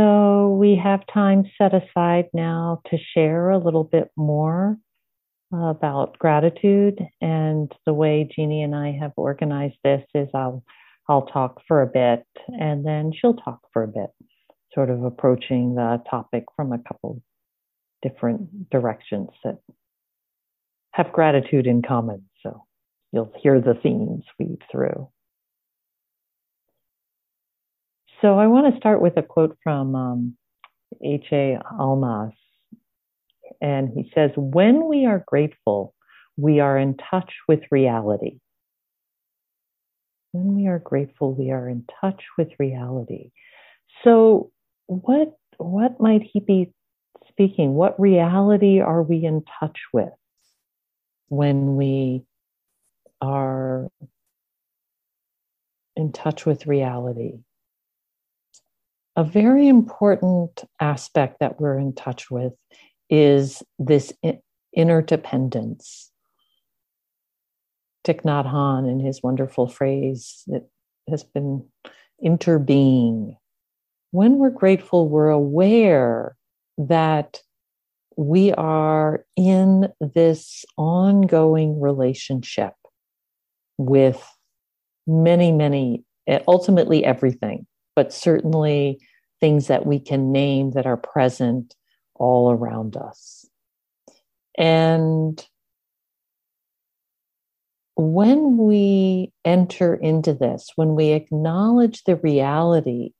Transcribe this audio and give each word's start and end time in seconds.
So 0.00 0.56
we 0.58 0.80
have 0.82 1.00
time 1.12 1.44
set 1.58 1.72
aside 1.74 2.30
now 2.32 2.80
to 2.86 2.96
share 3.12 3.50
a 3.50 3.58
little 3.58 3.84
bit 3.84 4.10
more 4.16 4.78
about 5.52 6.18
gratitude. 6.18 6.98
And 7.20 7.70
the 7.84 7.92
way 7.92 8.26
Jeannie 8.34 8.62
and 8.62 8.74
I 8.74 8.92
have 8.92 9.12
organized 9.16 9.76
this 9.84 10.02
is 10.14 10.28
I'll 10.32 10.64
I'll 11.06 11.26
talk 11.26 11.60
for 11.68 11.82
a 11.82 11.86
bit 11.86 12.24
and 12.48 12.86
then 12.86 13.12
she'll 13.12 13.34
talk 13.34 13.60
for 13.74 13.82
a 13.82 13.88
bit, 13.88 14.08
sort 14.72 14.88
of 14.88 15.04
approaching 15.04 15.74
the 15.74 16.02
topic 16.08 16.44
from 16.56 16.72
a 16.72 16.78
couple 16.78 17.20
different 18.00 18.70
directions 18.70 19.28
that 19.44 19.58
have 20.92 21.12
gratitude 21.12 21.66
in 21.66 21.82
common. 21.82 22.24
So 22.42 22.64
you'll 23.12 23.34
hear 23.42 23.60
the 23.60 23.74
themes 23.82 24.24
weave 24.38 24.60
through. 24.72 25.10
So 28.20 28.38
I 28.38 28.48
want 28.48 28.72
to 28.72 28.78
start 28.78 29.00
with 29.00 29.16
a 29.16 29.22
quote 29.22 29.56
from 29.62 29.94
um, 29.94 30.36
H.A. 31.02 31.58
Almaas. 31.78 32.32
And 33.62 33.90
he 33.94 34.10
says, 34.14 34.30
When 34.36 34.86
we 34.86 35.06
are 35.06 35.24
grateful, 35.26 35.94
we 36.36 36.60
are 36.60 36.76
in 36.76 36.96
touch 37.10 37.32
with 37.48 37.60
reality. 37.70 38.38
When 40.32 40.54
we 40.54 40.66
are 40.66 40.78
grateful, 40.78 41.32
we 41.34 41.50
are 41.50 41.68
in 41.68 41.84
touch 42.00 42.22
with 42.36 42.48
reality. 42.58 43.30
So, 44.04 44.50
what, 44.86 45.34
what 45.56 46.00
might 46.00 46.22
he 46.22 46.40
be 46.40 46.72
speaking? 47.28 47.74
What 47.74 47.98
reality 47.98 48.80
are 48.80 49.02
we 49.02 49.24
in 49.24 49.44
touch 49.58 49.78
with 49.92 50.12
when 51.28 51.76
we 51.76 52.24
are 53.22 53.88
in 55.96 56.12
touch 56.12 56.44
with 56.44 56.66
reality? 56.66 57.38
A 59.20 59.24
very 59.24 59.68
important 59.68 60.64
aspect 60.80 61.40
that 61.40 61.60
we're 61.60 61.78
in 61.78 61.94
touch 61.94 62.30
with 62.30 62.54
is 63.10 63.62
this 63.78 64.14
interdependence. 64.74 66.10
Thich 68.06 68.22
Nhat 68.22 68.50
Hanh, 68.50 68.90
in 68.90 68.98
his 68.98 69.22
wonderful 69.22 69.68
phrase 69.68 70.42
that 70.46 70.66
has 71.10 71.22
been 71.22 71.66
interbeing. 72.24 73.36
When 74.10 74.38
we're 74.38 74.48
grateful, 74.48 75.06
we're 75.06 75.28
aware 75.28 76.34
that 76.78 77.42
we 78.16 78.52
are 78.52 79.26
in 79.36 79.88
this 80.00 80.64
ongoing 80.78 81.78
relationship 81.78 82.72
with 83.76 84.26
many, 85.06 85.52
many, 85.52 86.04
ultimately 86.48 87.04
everything, 87.04 87.66
but 87.94 88.14
certainly 88.14 88.98
things 89.40 89.68
that 89.68 89.86
we 89.86 89.98
can 89.98 90.32
name 90.32 90.72
that 90.72 90.86
are 90.86 90.96
present 90.96 91.74
all 92.14 92.50
around 92.50 92.96
us. 92.96 93.46
And 94.58 95.44
when 97.96 98.56
we 98.56 99.32
enter 99.44 99.94
into 99.94 100.34
this, 100.34 100.70
when 100.76 100.94
we 100.94 101.08
acknowledge 101.08 102.04
the 102.04 102.16
reality 102.16 103.12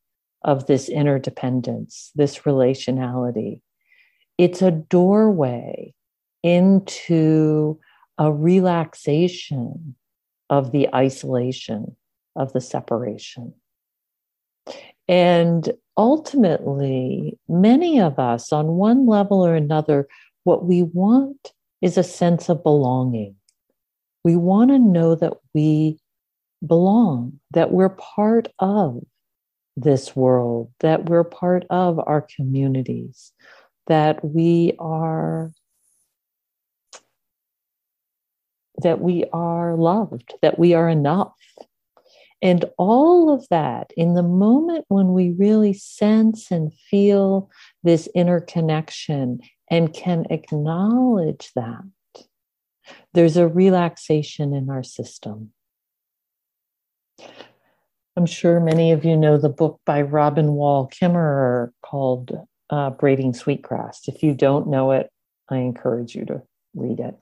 of 0.42 0.66
this 0.66 0.88
interdependence, 0.88 2.10
this 2.14 2.40
relationality, 2.40 3.60
it's 4.38 4.62
a 4.62 4.70
doorway 4.70 5.92
into 6.42 7.78
a 8.16 8.32
relaxation 8.32 9.94
of 10.48 10.72
the 10.72 10.88
isolation, 10.94 11.96
of 12.36 12.52
the 12.52 12.60
separation. 12.60 13.52
And 15.08 15.70
ultimately, 16.00 17.38
many 17.46 18.00
of 18.00 18.18
us, 18.18 18.54
on 18.54 18.68
one 18.68 19.06
level 19.06 19.44
or 19.44 19.54
another, 19.54 20.08
what 20.44 20.64
we 20.64 20.82
want 20.82 21.52
is 21.82 21.98
a 21.98 22.02
sense 22.02 22.48
of 22.48 22.62
belonging. 22.62 23.36
We 24.24 24.34
want 24.34 24.70
to 24.70 24.78
know 24.78 25.14
that 25.14 25.34
we 25.52 26.00
belong, 26.66 27.38
that 27.50 27.70
we're 27.70 27.90
part 27.90 28.48
of 28.58 29.04
this 29.76 30.16
world, 30.16 30.72
that 30.80 31.10
we're 31.10 31.22
part 31.22 31.66
of 31.68 32.00
our 32.06 32.26
communities, 32.34 33.32
that 33.86 34.24
we 34.24 34.72
are 34.78 35.52
that 38.78 39.02
we 39.02 39.26
are 39.34 39.76
loved, 39.76 40.32
that 40.40 40.58
we 40.58 40.72
are 40.72 40.88
enough, 40.88 41.34
and 42.42 42.64
all 42.78 43.32
of 43.32 43.46
that, 43.50 43.92
in 43.96 44.14
the 44.14 44.22
moment 44.22 44.86
when 44.88 45.12
we 45.12 45.30
really 45.30 45.74
sense 45.74 46.50
and 46.50 46.72
feel 46.74 47.50
this 47.82 48.08
interconnection 48.14 49.40
and 49.70 49.92
can 49.92 50.26
acknowledge 50.30 51.50
that, 51.54 51.82
there's 53.12 53.36
a 53.36 53.46
relaxation 53.48 54.54
in 54.54 54.70
our 54.70 54.82
system. 54.82 55.52
I'm 58.16 58.26
sure 58.26 58.58
many 58.58 58.92
of 58.92 59.04
you 59.04 59.16
know 59.16 59.38
the 59.38 59.48
book 59.48 59.80
by 59.84 60.02
Robin 60.02 60.54
Wall 60.54 60.88
Kimmerer 60.88 61.70
called 61.82 62.32
uh, 62.70 62.90
Braiding 62.90 63.34
Sweetgrass. 63.34 64.08
If 64.08 64.22
you 64.22 64.34
don't 64.34 64.68
know 64.68 64.92
it, 64.92 65.10
I 65.48 65.58
encourage 65.58 66.14
you 66.14 66.24
to 66.26 66.42
read 66.74 67.00
it. 67.00 67.14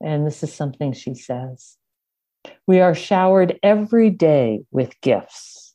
And 0.00 0.26
this 0.26 0.42
is 0.42 0.52
something 0.52 0.92
she 0.92 1.14
says 1.14 1.76
we 2.66 2.80
are 2.80 2.94
showered 2.94 3.58
every 3.62 4.10
day 4.10 4.62
with 4.70 5.00
gifts, 5.00 5.74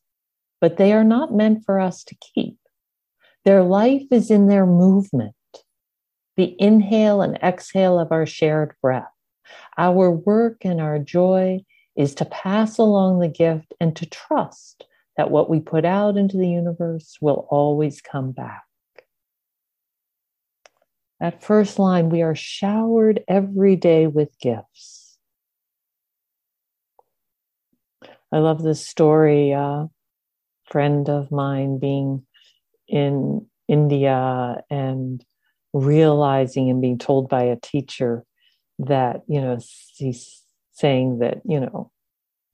but 0.62 0.78
they 0.78 0.94
are 0.94 1.03
not 1.03 1.34
meant 1.34 1.66
for 1.66 1.80
us 1.80 2.03
to 2.06 2.16
keep. 2.34 2.57
Their 3.46 3.63
life 3.63 4.06
is 4.12 4.31
in 4.31 4.47
their 4.47 4.66
movement, 4.66 5.35
the 6.35 6.56
inhale 6.59 7.22
and 7.22 7.38
exhale 7.38 8.00
of 8.00 8.12
our 8.12 8.25
shared 8.25 8.75
breath. 8.81 9.12
Our 9.78 10.12
work 10.12 10.66
and 10.66 10.81
our 10.81 11.00
joy 11.00 11.62
is 11.96 12.16
to 12.16 12.25
pass 12.25 12.78
along 12.78 13.19
the 13.19 13.28
gift 13.28 13.74
and 13.79 13.96
to 13.96 14.06
trust 14.06 14.85
that 15.18 15.31
what 15.31 15.50
we 15.50 15.59
put 15.59 15.85
out 15.85 16.18
into 16.18 16.38
the 16.38 16.47
universe 16.47 17.18
will 17.19 17.47
always 17.50 18.02
come 18.02 18.31
back. 18.31 18.63
That 21.19 21.44
first 21.44 21.78
line, 21.78 22.09
we 22.09 22.22
are 22.22 22.35
showered 22.35 23.24
every 23.28 23.75
day 23.75 24.08
with 24.08 24.40
gifts. 24.40 24.98
I 28.31 28.40
love 28.40 28.63
this 28.63 28.85
story. 28.88 29.51
A 29.51 29.88
friend 30.66 31.09
of 31.09 31.31
mine 31.31 31.79
being 31.79 32.25
in 32.88 33.47
India 33.67 34.63
and 34.69 35.23
realizing 35.73 36.69
and 36.69 36.81
being 36.81 36.97
told 36.97 37.29
by 37.29 37.44
a 37.44 37.56
teacher 37.56 38.23
that 38.79 39.22
you 39.28 39.40
know 39.41 39.59
he's 39.95 40.41
saying 40.72 41.19
that 41.19 41.41
you 41.45 41.59
know 41.59 41.91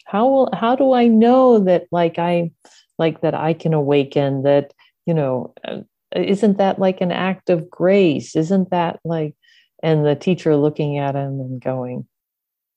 how 0.06 0.28
will 0.28 0.50
how 0.54 0.76
do 0.76 0.92
I 0.92 1.08
know 1.08 1.60
that 1.60 1.86
like 1.92 2.20
I 2.20 2.52
like 2.98 3.22
that 3.22 3.34
I 3.34 3.54
can 3.54 3.74
awaken 3.74 4.44
that 4.44 4.74
you 5.06 5.14
know 5.14 5.54
uh, 5.66 5.82
isn't 6.16 6.58
that 6.58 6.80
like 6.80 7.02
an 7.02 7.12
act 7.12 7.50
of 7.50 7.70
grace 7.70 8.36
isn't 8.36 8.72
that 8.72 9.00
like 9.06 9.36
and 9.84 10.06
the 10.06 10.16
teacher 10.16 10.56
looking 10.56 10.98
at 10.98 11.16
him 11.16 11.40
and 11.40 11.62
going 11.62 12.08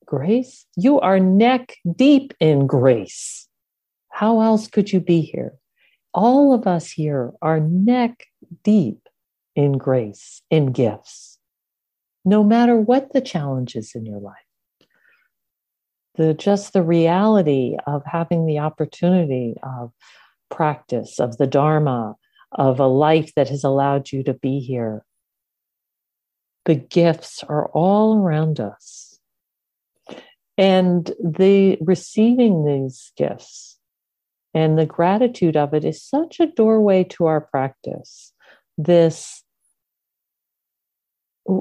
grace. 0.09 0.65
You 0.75 0.99
are 0.99 1.19
neck 1.19 1.75
deep 1.95 2.33
in 2.39 2.65
grace. 2.65 3.47
How 4.09 4.41
else 4.41 4.67
could 4.67 4.91
you 4.91 4.99
be 4.99 5.21
here? 5.21 5.53
All 6.15 6.51
of 6.51 6.65
us 6.65 6.89
here 6.89 7.31
are 7.43 7.59
neck 7.59 8.25
deep 8.63 9.07
in 9.55 9.73
grace, 9.73 10.41
in 10.49 10.71
gifts, 10.71 11.37
no 12.25 12.43
matter 12.43 12.75
what 12.75 13.13
the 13.13 13.21
challenges 13.21 13.91
in 13.93 14.03
your 14.07 14.19
life. 14.19 14.35
The, 16.15 16.33
just 16.33 16.73
the 16.73 16.81
reality 16.81 17.77
of 17.85 18.01
having 18.03 18.47
the 18.47 18.57
opportunity 18.57 19.57
of 19.61 19.91
practice, 20.49 21.19
of 21.19 21.37
the 21.37 21.47
Dharma, 21.47 22.15
of 22.51 22.79
a 22.79 22.87
life 22.87 23.31
that 23.35 23.49
has 23.49 23.63
allowed 23.63 24.11
you 24.11 24.23
to 24.23 24.33
be 24.33 24.59
here. 24.59 25.05
The 26.65 26.75
gifts 26.75 27.43
are 27.43 27.67
all 27.67 28.17
around 28.17 28.59
us 28.59 29.08
and 30.59 31.13
the 31.23 31.77
receiving 31.79 32.65
these 32.65 33.13
gifts 33.15 33.77
and 34.53 34.77
the 34.77 34.85
gratitude 34.85 35.55
of 35.55 35.73
it 35.73 35.85
is 35.85 36.03
such 36.03 36.41
a 36.41 36.47
doorway 36.47 37.05
to 37.05 37.27
our 37.27 37.39
practice. 37.39 38.33
This, 38.77 39.41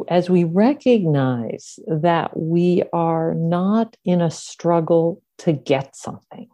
as 0.09 0.29
we 0.29 0.43
recognize 0.43 1.79
that 1.87 2.37
we 2.37 2.83
are 2.93 3.35
not 3.35 3.97
in 4.05 4.21
a 4.21 4.33
struggle 4.33 5.23
to 5.39 5.53
get 5.53 5.95
something. 5.95 6.49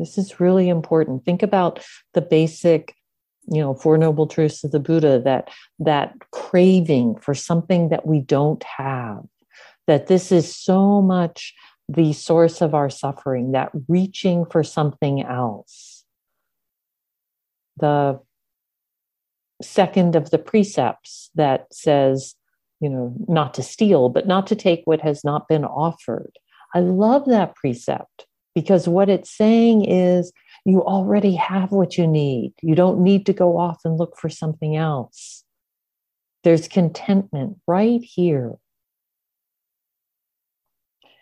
This 0.00 0.18
is 0.18 0.40
really 0.40 0.68
important. 0.68 1.24
Think 1.24 1.44
about 1.44 1.84
the 2.12 2.22
basic 2.22 2.92
you 3.48 3.60
know 3.60 3.74
four 3.74 3.98
noble 3.98 4.28
truths 4.28 4.62
of 4.62 4.70
the 4.70 4.78
buddha 4.78 5.20
that 5.24 5.48
that 5.80 6.14
craving 6.30 7.16
for 7.16 7.34
something 7.34 7.88
that 7.88 8.06
we 8.06 8.20
don't 8.20 8.62
have 8.62 9.24
that 9.86 10.06
this 10.06 10.32
is 10.32 10.54
so 10.54 11.02
much 11.02 11.54
the 11.88 12.12
source 12.12 12.60
of 12.60 12.74
our 12.74 12.88
suffering, 12.88 13.52
that 13.52 13.70
reaching 13.88 14.44
for 14.46 14.62
something 14.62 15.22
else. 15.22 16.04
The 17.78 18.20
second 19.60 20.16
of 20.16 20.30
the 20.30 20.38
precepts 20.38 21.30
that 21.34 21.72
says, 21.72 22.34
you 22.80 22.88
know, 22.88 23.14
not 23.28 23.54
to 23.54 23.62
steal, 23.62 24.08
but 24.08 24.26
not 24.26 24.46
to 24.48 24.56
take 24.56 24.82
what 24.84 25.00
has 25.00 25.24
not 25.24 25.48
been 25.48 25.64
offered. 25.64 26.32
I 26.74 26.80
love 26.80 27.26
that 27.26 27.54
precept 27.54 28.26
because 28.54 28.88
what 28.88 29.08
it's 29.08 29.30
saying 29.30 29.84
is 29.84 30.32
you 30.64 30.82
already 30.82 31.34
have 31.36 31.72
what 31.72 31.98
you 31.98 32.06
need. 32.06 32.52
You 32.62 32.74
don't 32.74 33.00
need 33.00 33.26
to 33.26 33.32
go 33.32 33.58
off 33.58 33.80
and 33.84 33.98
look 33.98 34.16
for 34.16 34.28
something 34.28 34.76
else. 34.76 35.44
There's 36.44 36.68
contentment 36.68 37.58
right 37.66 38.02
here. 38.02 38.54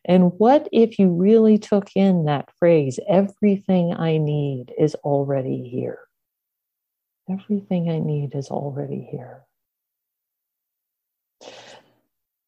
And 0.05 0.32
what 0.38 0.69
if 0.73 0.99
you 0.99 1.11
really 1.11 1.58
took 1.58 1.91
in 1.94 2.25
that 2.25 2.49
phrase, 2.58 2.99
everything 3.08 3.93
I 3.93 4.17
need 4.17 4.73
is 4.79 4.94
already 4.97 5.69
here? 5.69 5.99
Everything 7.31 7.91
I 7.91 7.99
need 7.99 8.35
is 8.35 8.49
already 8.49 9.06
here. 9.11 9.43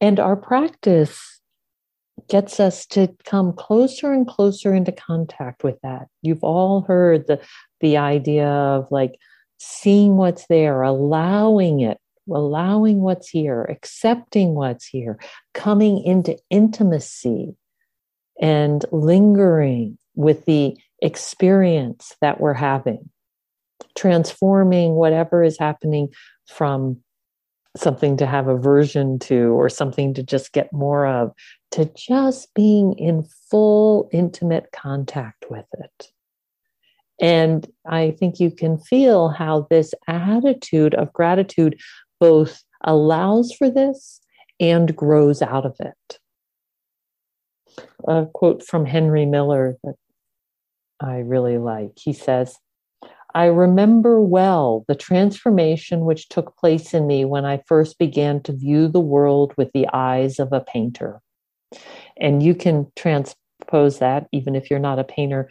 And 0.01 0.19
our 0.19 0.37
practice 0.37 1.41
gets 2.29 2.59
us 2.59 2.87
to 2.87 3.09
come 3.25 3.53
closer 3.53 4.13
and 4.13 4.27
closer 4.27 4.75
into 4.75 4.93
contact 4.93 5.63
with 5.63 5.81
that. 5.83 6.09
You've 6.23 6.43
all 6.43 6.83
heard 6.83 7.27
the, 7.27 7.41
the 7.81 7.97
idea 7.97 8.49
of 8.49 8.91
like 8.91 9.17
seeing 9.59 10.17
what's 10.17 10.47
there, 10.49 10.83
allowing 10.83 11.81
it, 11.81 11.99
allowing 12.31 13.01
what's 13.01 13.29
here, 13.29 13.65
accepting 13.65 14.55
what's 14.55 14.87
here, 14.87 15.19
coming 15.55 16.03
into 16.05 16.37
intimacy 16.51 17.55
and 18.41 18.85
lingering 18.93 19.99
with 20.15 20.45
the 20.45 20.77
experience 21.01 22.15
that 22.21 22.41
we're 22.41 22.53
having, 22.55 23.11
transforming 23.97 24.95
whatever 24.95 25.43
is 25.43 25.59
happening 25.59 26.09
from 26.49 27.03
something 27.77 28.19
to 28.19 28.27
have 28.27 28.49
aversion 28.49 29.19
to 29.19 29.59
or 29.59 29.69
something 29.69 30.13
to 30.15 30.23
just 30.23 30.53
get 30.53 30.73
more 30.73 31.07
of 31.07 31.33
to 31.71 31.91
just 31.97 32.53
being 32.55 32.93
in 32.99 33.25
full 33.51 34.09
intimate 34.13 34.71
contact 34.73 35.47
with 35.49 35.65
it. 35.79 36.13
And 37.21 37.67
I 37.87 38.11
think 38.11 38.41
you 38.41 38.51
can 38.51 38.79
feel 38.79 39.29
how 39.29 39.67
this 39.71 39.95
attitude 40.07 40.95
of 40.95 41.13
gratitude 41.13 41.81
both 42.23 42.63
allows 42.85 43.53
for 43.53 43.69
this 43.69 44.21
and 44.61 44.95
grows 44.95 45.43
out 45.43 45.67
of 45.67 45.75
it. 45.81 46.21
A 48.07 48.27
quote 48.33 48.63
from 48.63 48.87
Henry 48.87 49.27
Miller 49.27 49.77
that 49.83 49.97
I 51.01 51.17
really 51.19 51.59
like. 51.59 51.99
He 52.01 52.13
says, 52.13 52.57
I 53.35 53.47
remember 53.47 54.21
well 54.21 54.85
the 54.87 54.95
transformation 54.95 56.05
which 56.05 56.29
took 56.29 56.57
place 56.57 56.95
in 56.95 57.09
me 57.09 57.25
when 57.25 57.45
I 57.45 57.65
first 57.67 57.99
began 57.99 58.41
to 58.45 58.53
view 58.53 58.87
the 58.87 59.01
world 59.01 59.53
with 59.57 59.73
the 59.75 59.89
eyes 59.93 60.39
of 60.39 60.53
a 60.53 60.61
painter. 60.61 61.21
And 62.17 62.41
you 62.41 62.55
can 62.55 62.87
transpose 62.95 63.99
that, 63.99 64.29
even 64.31 64.55
if 64.55 64.71
you're 64.71 64.79
not 64.79 65.01
a 65.01 65.05
painter, 65.05 65.51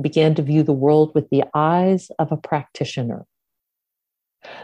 began 0.00 0.34
to 0.36 0.42
view 0.42 0.62
the 0.62 0.72
world 0.72 1.12
with 1.14 1.28
the 1.28 1.44
eyes 1.52 2.10
of 2.18 2.32
a 2.32 2.38
practitioner. 2.38 3.26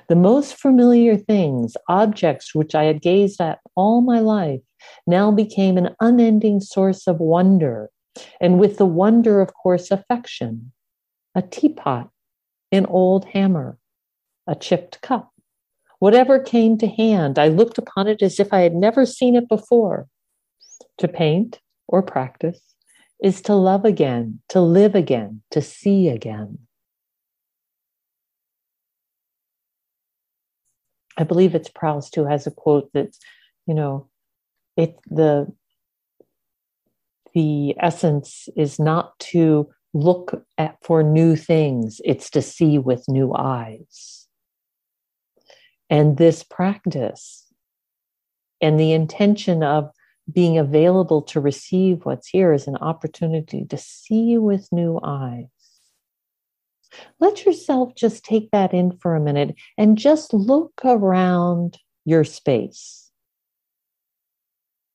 The 0.08 0.16
most 0.16 0.54
familiar 0.54 1.16
things, 1.16 1.76
objects 1.88 2.54
which 2.54 2.74
I 2.74 2.84
had 2.84 3.02
gazed 3.02 3.40
at 3.40 3.60
all 3.76 4.00
my 4.00 4.20
life, 4.20 4.60
now 5.06 5.30
became 5.30 5.78
an 5.78 5.94
unending 6.00 6.60
source 6.60 7.06
of 7.06 7.20
wonder, 7.20 7.90
and 8.40 8.58
with 8.58 8.78
the 8.78 8.86
wonder, 8.86 9.40
of 9.40 9.54
course, 9.54 9.90
affection. 9.90 10.72
A 11.34 11.42
teapot, 11.42 12.10
an 12.70 12.86
old 12.86 13.24
hammer, 13.26 13.78
a 14.46 14.54
chipped 14.54 15.00
cup. 15.00 15.32
Whatever 15.98 16.40
came 16.40 16.78
to 16.78 16.88
hand, 16.88 17.38
I 17.38 17.48
looked 17.48 17.78
upon 17.78 18.08
it 18.08 18.22
as 18.22 18.40
if 18.40 18.52
I 18.52 18.60
had 18.60 18.74
never 18.74 19.06
seen 19.06 19.36
it 19.36 19.48
before. 19.48 20.08
To 20.98 21.08
paint 21.08 21.60
or 21.88 22.02
practice 22.02 22.60
is 23.22 23.40
to 23.42 23.54
love 23.54 23.84
again, 23.84 24.40
to 24.48 24.60
live 24.60 24.94
again, 24.94 25.42
to 25.52 25.62
see 25.62 26.08
again. 26.08 26.58
I 31.22 31.24
believe 31.24 31.54
it's 31.54 31.68
Proust 31.68 32.16
who 32.16 32.24
has 32.24 32.48
a 32.48 32.50
quote 32.50 32.90
that's, 32.92 33.20
you 33.66 33.74
know, 33.74 34.08
it 34.76 34.96
the 35.08 35.46
the 37.32 37.76
essence 37.78 38.48
is 38.56 38.80
not 38.80 39.16
to 39.20 39.70
look 39.94 40.44
at 40.58 40.76
for 40.82 41.04
new 41.04 41.36
things, 41.36 42.00
it's 42.04 42.28
to 42.30 42.42
see 42.42 42.76
with 42.76 43.04
new 43.08 43.32
eyes. 43.34 44.26
And 45.88 46.16
this 46.16 46.42
practice 46.42 47.46
and 48.60 48.80
the 48.80 48.92
intention 48.92 49.62
of 49.62 49.90
being 50.30 50.58
available 50.58 51.22
to 51.22 51.40
receive 51.40 52.04
what's 52.04 52.28
here 52.28 52.52
is 52.52 52.66
an 52.66 52.76
opportunity 52.76 53.64
to 53.66 53.78
see 53.78 54.38
with 54.38 54.68
new 54.72 54.98
eyes. 55.04 55.46
Let 57.20 57.44
yourself 57.44 57.94
just 57.94 58.24
take 58.24 58.50
that 58.50 58.74
in 58.74 58.96
for 58.98 59.14
a 59.14 59.20
minute 59.20 59.54
and 59.78 59.96
just 59.96 60.34
look 60.34 60.72
around 60.84 61.78
your 62.04 62.24
space. 62.24 63.10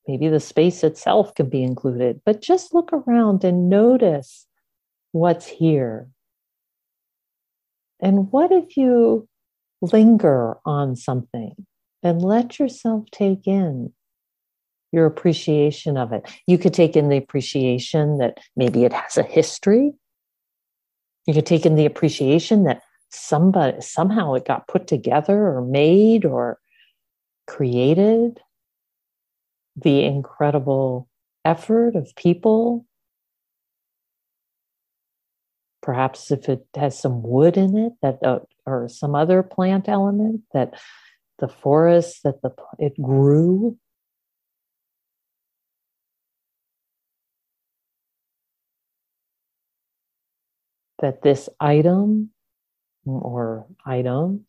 Maybe 0.07 0.29
the 0.29 0.39
space 0.39 0.83
itself 0.83 1.35
can 1.35 1.49
be 1.49 1.63
included, 1.63 2.21
but 2.25 2.41
just 2.41 2.73
look 2.73 2.91
around 2.93 3.43
and 3.43 3.69
notice 3.69 4.47
what's 5.11 5.45
here. 5.45 6.07
And 7.99 8.31
what 8.31 8.51
if 8.51 8.77
you 8.77 9.27
linger 9.81 10.57
on 10.65 10.95
something 10.95 11.55
and 12.03 12.21
let 12.21 12.59
yourself 12.59 13.05
take 13.11 13.47
in 13.47 13.91
your 14.91 15.05
appreciation 15.05 15.97
of 15.97 16.13
it? 16.13 16.29
You 16.45 16.57
could 16.57 16.73
take 16.73 16.95
in 16.95 17.09
the 17.09 17.17
appreciation 17.17 18.17
that 18.19 18.37
maybe 18.55 18.85
it 18.85 18.93
has 18.93 19.17
a 19.17 19.23
history. 19.23 19.93
You 21.27 21.33
could 21.33 21.45
take 21.45 21.65
in 21.65 21.75
the 21.75 21.85
appreciation 21.85 22.63
that 22.63 22.81
somebody 23.09 23.81
somehow 23.81 24.33
it 24.33 24.45
got 24.45 24.67
put 24.67 24.87
together 24.87 25.47
or 25.47 25.61
made 25.61 26.25
or 26.25 26.57
created. 27.45 28.39
The 29.75 30.03
incredible 30.03 31.07
effort 31.45 31.95
of 31.95 32.13
people 32.15 32.85
perhaps 35.87 36.31
if 36.31 36.49
it 36.49 36.67
has 36.75 36.99
some 36.99 37.23
wood 37.23 37.55
in 37.55 37.77
it 37.77 37.93
that 38.01 38.21
uh, 38.21 38.39
or 38.65 38.89
some 38.89 39.15
other 39.15 39.41
plant 39.41 39.87
element 39.87 40.41
that 40.53 40.73
the 41.39 41.47
forest 41.47 42.23
that 42.25 42.41
the 42.41 42.51
it 42.77 43.01
grew 43.01 43.77
that 50.99 51.21
this 51.21 51.49
item 51.59 52.31
or 53.05 53.65
item 53.85 54.45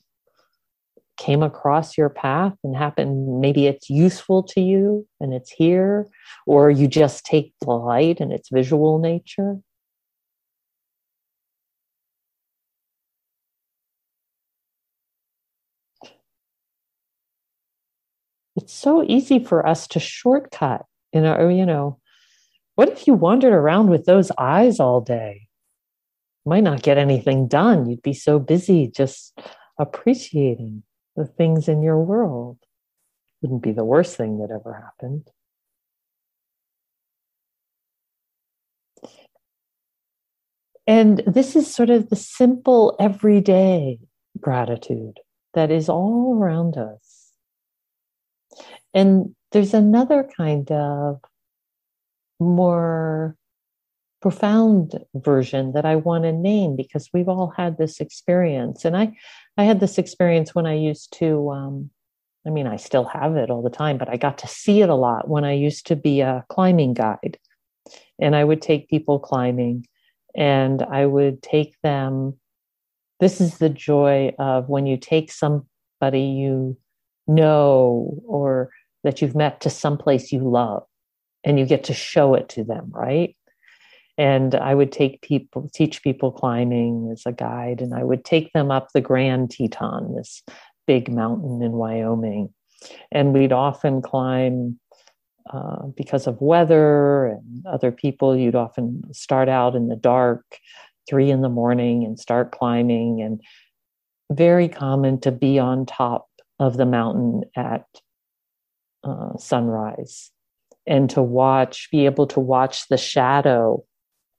came 1.17 1.43
across 1.43 1.99
your 1.99 2.09
path 2.09 2.55
and 2.63 2.77
happened 2.77 3.41
maybe 3.41 3.67
it's 3.67 3.91
useful 3.91 4.43
to 4.43 4.61
you 4.61 5.07
and 5.21 5.35
it's 5.35 5.51
here 5.51 6.07
or 6.47 6.71
you 6.71 6.87
just 6.87 7.25
take 7.25 7.53
delight 7.61 8.21
in 8.21 8.31
its 8.31 8.51
visual 8.51 8.99
nature 8.99 9.59
it's 18.59 18.73
so 18.75 19.05
easy 19.05 19.39
for 19.43 19.67
us 19.67 19.87
to 19.89 20.01
shortcut 20.01 20.85
in 21.13 21.25
our, 21.25 21.51
you 21.51 21.65
know, 21.65 21.99
what 22.75 22.89
if 22.89 23.07
you 23.07 23.15
wandered 23.15 23.53
around 23.53 23.89
with 23.89 24.05
those 24.05 24.31
eyes 24.37 24.81
all 24.81 25.01
day? 25.01 25.48
Might 26.49 26.65
not 26.65 26.83
get 26.83 26.99
anything 26.99 27.47
done. 27.47 27.89
You'd 27.89 28.03
be 28.03 28.15
so 28.15 28.39
busy 28.39 28.89
just 28.89 29.39
appreciating 29.79 30.83
the 31.15 31.27
things 31.27 31.69
in 31.69 31.83
your 31.83 32.03
world. 32.03 32.59
Wouldn't 33.43 33.63
be 33.63 33.73
the 33.73 33.85
worst 33.85 34.17
thing 34.17 34.39
that 34.39 34.51
ever 34.51 34.73
happened. 34.73 35.29
And 40.87 41.23
this 41.27 41.55
is 41.55 41.73
sort 41.73 41.91
of 41.91 42.09
the 42.09 42.17
simple, 42.17 42.97
everyday 42.99 43.99
gratitude 44.41 45.21
that 45.53 45.71
is 45.71 45.89
all 45.89 46.35
around 46.35 46.79
us. 46.79 47.33
And 48.95 49.35
there's 49.53 49.75
another 49.75 50.29
kind 50.37 50.71
of 50.73 51.21
more 52.41 53.37
profound 54.21 54.99
version 55.15 55.73
that 55.73 55.85
I 55.85 55.97
want 55.97 56.25
to 56.25 56.33
name 56.33 56.77
because 56.77 57.09
we've 57.13 57.29
all 57.29 57.53
had 57.57 57.79
this 57.79 58.01
experience. 58.01 58.85
And 58.85 58.97
I, 58.97 59.13
I 59.57 59.65
had 59.65 59.81
this 59.81 59.99
experience 59.99 60.55
when 60.55 60.67
I 60.67 60.75
used 60.75 61.13
to, 61.19 61.51
um, 61.51 61.91
I 62.47 62.51
mean, 62.51 62.67
I 62.67 62.77
still 62.77 63.05
have 63.05 63.37
it 63.37 63.51
all 63.51 63.63
the 63.63 63.71
time, 63.71 63.99
but 63.99 64.09
I 64.09 64.17
got 64.17 64.39
to 64.39 64.49
see 64.49 64.83
it 64.83 64.89
a 64.89 64.95
lot 64.95 65.29
when 65.29 65.45
I 65.45 65.53
used 65.53 65.87
to 65.89 65.97
be 65.97 66.21
a 66.21 66.45
climbing 66.49 66.95
guide. 66.95 67.39
And 68.19 68.35
I 68.35 68.45
would 68.45 68.61
take 68.61 68.89
people 68.89 69.19
climbing 69.19 69.87
and 70.37 70.83
I 70.83 71.07
would 71.07 71.43
take 71.43 71.77
them. 71.83 72.39
This 73.21 73.41
is 73.41 73.59
the 73.59 73.69
joy 73.69 74.35
of 74.39 74.69
when 74.69 74.87
you 74.87 74.97
take 74.97 75.31
somebody 75.33 76.23
you 76.23 76.77
know 77.27 78.21
or 78.27 78.71
that 79.05 79.23
you've 79.23 79.37
met 79.37 79.61
to 79.61 79.71
someplace 79.71 80.33
you 80.33 80.41
love 80.41 80.85
and 81.45 81.59
you 81.59 81.67
get 81.67 81.85
to 81.85 81.95
show 81.95 82.35
it 82.35 82.49
to 82.51 82.65
them, 82.65 82.91
right? 82.91 83.37
And 84.19 84.57
I 84.57 84.75
would 84.75 84.91
take 84.91 85.23
people, 85.23 85.71
teach 85.73 86.03
people 86.03 86.33
climbing 86.33 87.09
as 87.13 87.23
a 87.25 87.33
guide, 87.33 87.81
and 87.81 87.95
I 87.95 88.03
would 88.03 88.25
take 88.25 88.53
them 88.53 88.71
up 88.71 88.89
the 88.93 89.01
Grand 89.01 89.53
Teton, 89.53 90.17
this 90.17 90.43
big 90.89 91.11
mountain 91.11 91.63
in 91.63 91.73
Wyoming. 91.73 92.53
And 93.13 93.33
we'd 93.33 93.53
often 93.53 94.03
climb 94.03 94.79
uh, 95.51 95.87
because 95.97 96.27
of 96.27 96.41
weather 96.41 97.27
and 97.27 97.65
other 97.67 97.93
people. 97.93 98.37
You'd 98.37 98.57
often 98.57 99.03
start 99.15 99.49
out 99.49 99.77
in 99.77 99.87
the 99.89 99.97
dark, 99.97 100.45
three 101.09 101.31
in 101.31 101.41
the 101.41 101.49
morning, 101.49 102.05
and 102.05 102.19
start 102.19 102.51
climbing. 102.51 103.23
And 103.23 103.41
very 104.31 104.69
common 104.69 105.21
to 105.21 105.31
be 105.31 105.61
on 105.61 105.87
top 105.87 106.27
of 106.59 106.77
the 106.77 106.87
mountain 106.87 107.45
at 107.57 107.87
uh, 109.05 109.37
sunrise 109.39 110.31
and 110.87 111.09
to 111.11 111.23
watch, 111.23 111.89
be 111.93 112.05
able 112.05 112.27
to 112.27 112.41
watch 112.41 112.89
the 112.89 112.99
shadow 112.99 113.85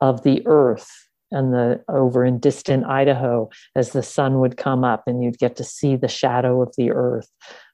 of 0.02 0.24
the 0.24 0.42
earth 0.46 0.90
and 1.32 1.54
the 1.54 1.84
over 1.88 2.26
in 2.26 2.40
distant 2.40 2.86
Idaho 2.86 3.50
as 3.76 3.92
the 3.92 4.04
sun 4.04 4.40
would 4.40 4.58
come 4.58 4.84
up 4.84 5.04
and 5.06 5.24
you'd 5.24 5.38
get 5.38 5.56
to 5.58 5.64
see 5.64 5.96
the 5.96 6.08
shadow 6.08 6.62
of 6.62 6.74
the 6.78 6.92
earth 6.92 7.30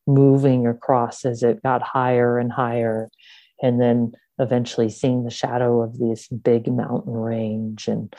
moving 0.08 0.68
across 0.68 1.26
as 1.26 1.42
it 1.42 1.64
got 1.64 1.82
higher 1.82 2.38
and 2.38 2.52
higher 2.52 3.10
and 3.62 3.82
then 3.82 4.12
eventually 4.40 4.90
seeing 4.90 5.24
the 5.24 5.32
shadow 5.32 5.82
of 5.82 5.98
this 5.98 6.28
big 6.28 6.68
mountain 6.68 7.14
range 7.14 7.88
and 7.88 8.14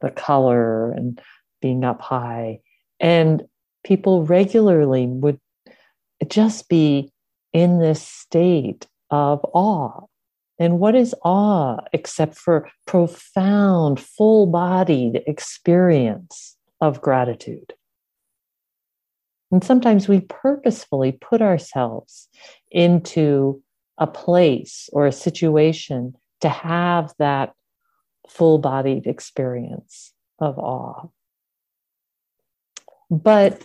the 0.00 0.10
color 0.10 0.92
and 0.92 1.20
being 1.60 1.84
up 1.84 2.00
high 2.00 2.58
and 2.98 3.42
people 3.84 4.24
regularly 4.24 5.06
would 5.06 5.38
just 6.28 6.68
be 6.68 7.12
in 7.52 7.78
this 7.78 8.02
state 8.02 8.86
of 9.10 9.40
awe. 9.52 10.06
And 10.60 10.78
what 10.78 10.94
is 10.94 11.14
awe 11.24 11.78
except 11.94 12.36
for 12.36 12.68
profound, 12.86 13.98
full 13.98 14.46
bodied 14.46 15.22
experience 15.26 16.58
of 16.82 17.00
gratitude? 17.00 17.72
And 19.50 19.64
sometimes 19.64 20.06
we 20.06 20.20
purposefully 20.20 21.12
put 21.12 21.40
ourselves 21.40 22.28
into 22.70 23.62
a 23.96 24.06
place 24.06 24.90
or 24.92 25.06
a 25.06 25.12
situation 25.12 26.14
to 26.42 26.50
have 26.50 27.14
that 27.18 27.54
full 28.28 28.58
bodied 28.58 29.06
experience 29.06 30.12
of 30.38 30.58
awe. 30.58 31.08
But 33.10 33.60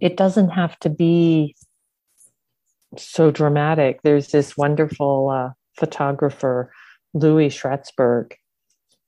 it 0.00 0.18
doesn't 0.18 0.50
have 0.50 0.78
to 0.80 0.90
be 0.90 1.56
so 3.00 3.30
dramatic. 3.30 4.00
There's 4.02 4.28
this 4.28 4.56
wonderful 4.56 5.30
uh, 5.30 5.50
photographer, 5.76 6.72
Louis 7.14 7.48
Schwartzberg, 7.48 8.32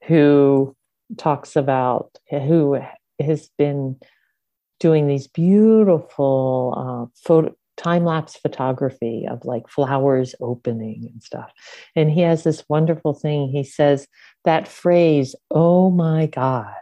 who 0.04 0.76
talks 1.16 1.57
about 1.57 2.11
who 2.30 2.78
has 3.21 3.49
been 3.59 3.97
doing 4.80 5.07
these 5.07 5.26
beautiful 5.26 6.75
uh, 6.76 7.21
photo 7.25 7.54
time 7.76 8.04
lapse 8.04 8.37
photography 8.37 9.25
of 9.30 9.45
like 9.45 9.68
flowers 9.68 10.35
opening 10.40 11.09
and 11.12 11.23
stuff. 11.23 11.50
And 11.95 12.11
he 12.11 12.23
has 12.23 12.42
this 12.42 12.64
wonderful 12.68 13.14
thing. 13.14 13.49
He 13.49 13.62
says 13.62 14.09
that 14.45 14.66
phrase, 14.66 15.37
oh 15.50 15.90
my 15.90 16.26
God. 16.26 16.75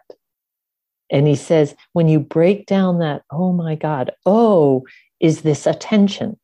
And 1.11 1.27
he 1.27 1.37
says, 1.37 1.75
when 1.93 2.09
you 2.09 2.19
break 2.19 2.67
down 2.67 2.99
that, 2.99 3.23
oh 3.31 3.53
my 3.53 3.77
God, 3.77 4.11
oh, 4.25 4.85
is 5.21 5.43
this 5.43 5.67
attention 5.67 6.39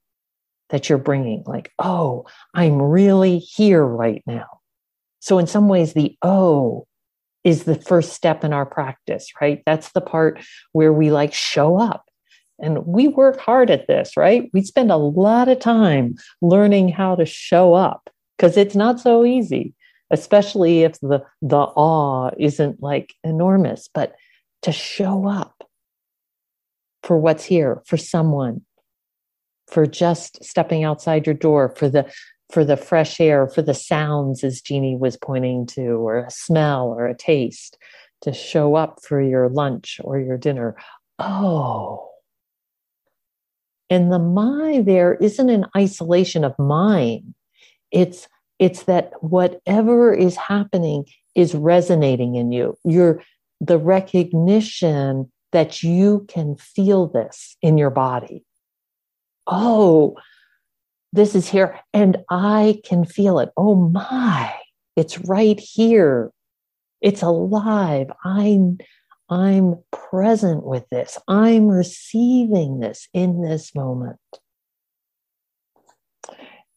that 0.72 0.88
you're 0.88 0.98
bringing. 0.98 1.44
Like, 1.46 1.70
oh, 1.78 2.26
I'm 2.54 2.82
really 2.82 3.38
here 3.38 3.84
right 3.84 4.22
now. 4.26 4.46
So, 5.20 5.38
in 5.38 5.46
some 5.46 5.68
ways, 5.68 5.92
the 5.92 6.16
oh 6.22 6.88
is 7.44 7.64
the 7.64 7.76
first 7.76 8.12
step 8.12 8.42
in 8.42 8.52
our 8.52 8.66
practice, 8.66 9.28
right? 9.40 9.62
That's 9.66 9.92
the 9.92 10.00
part 10.00 10.40
where 10.72 10.92
we 10.92 11.10
like 11.10 11.32
show 11.32 11.76
up. 11.76 12.04
And 12.60 12.86
we 12.86 13.08
work 13.08 13.40
hard 13.40 13.70
at 13.70 13.88
this, 13.88 14.16
right? 14.16 14.48
We 14.52 14.62
spend 14.62 14.92
a 14.92 14.96
lot 14.96 15.48
of 15.48 15.58
time 15.58 16.14
learning 16.40 16.88
how 16.90 17.16
to 17.16 17.26
show 17.26 17.74
up 17.74 18.08
because 18.36 18.56
it's 18.56 18.76
not 18.76 19.00
so 19.00 19.24
easy, 19.24 19.74
especially 20.10 20.82
if 20.82 21.00
the, 21.00 21.24
the 21.40 21.56
awe 21.56 22.30
isn't 22.38 22.80
like 22.80 23.14
enormous, 23.24 23.88
but 23.92 24.14
to 24.62 24.70
show 24.70 25.26
up 25.26 25.66
for 27.02 27.18
what's 27.18 27.44
here, 27.44 27.82
for 27.86 27.96
someone, 27.96 28.62
for 29.72 29.86
just 29.86 30.44
stepping 30.44 30.84
outside 30.84 31.26
your 31.26 31.34
door, 31.34 31.74
for 31.76 31.88
the 31.88 32.12
for 32.52 32.64
the 32.66 32.76
fresh 32.76 33.18
air, 33.18 33.48
for 33.48 33.62
the 33.62 33.72
sounds, 33.72 34.44
as 34.44 34.60
Jeannie 34.60 34.94
was 34.94 35.16
pointing 35.16 35.64
to, 35.68 36.06
or 36.06 36.18
a 36.18 36.30
smell 36.30 36.88
or 36.88 37.06
a 37.06 37.16
taste, 37.16 37.78
to 38.20 38.34
show 38.34 38.74
up 38.74 38.98
for 39.02 39.22
your 39.22 39.48
lunch 39.48 39.98
or 40.04 40.20
your 40.20 40.36
dinner. 40.36 40.76
Oh. 41.18 42.10
And 43.88 44.12
the 44.12 44.18
my 44.18 44.82
there 44.82 45.14
isn't 45.14 45.48
an 45.48 45.66
isolation 45.76 46.44
of 46.44 46.58
mine. 46.58 47.34
It's 47.90 48.28
it's 48.58 48.82
that 48.84 49.12
whatever 49.22 50.12
is 50.12 50.36
happening 50.36 51.06
is 51.34 51.54
resonating 51.54 52.34
in 52.34 52.52
you. 52.52 52.76
You're 52.84 53.22
the 53.60 53.78
recognition 53.78 55.32
that 55.52 55.82
you 55.82 56.26
can 56.28 56.56
feel 56.56 57.06
this 57.06 57.56
in 57.62 57.78
your 57.78 57.90
body 57.90 58.44
oh, 59.46 60.16
this 61.12 61.34
is 61.34 61.48
here 61.48 61.78
and 61.92 62.18
I 62.30 62.80
can 62.84 63.04
feel 63.04 63.38
it. 63.38 63.50
Oh 63.56 63.74
my, 63.74 64.52
it's 64.96 65.18
right 65.20 65.58
here. 65.58 66.32
It's 67.00 67.22
alive. 67.22 68.10
I'm 68.24 68.78
I'm 69.28 69.76
present 69.90 70.64
with 70.64 70.88
this. 70.90 71.18
I'm 71.26 71.68
receiving 71.68 72.80
this 72.80 73.08
in 73.14 73.42
this 73.42 73.74
moment. 73.74 74.18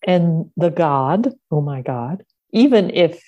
And 0.07 0.51
the 0.55 0.69
God, 0.69 1.33
oh 1.51 1.61
my 1.61 1.81
God, 1.81 2.23
even 2.51 2.91
if 2.91 3.21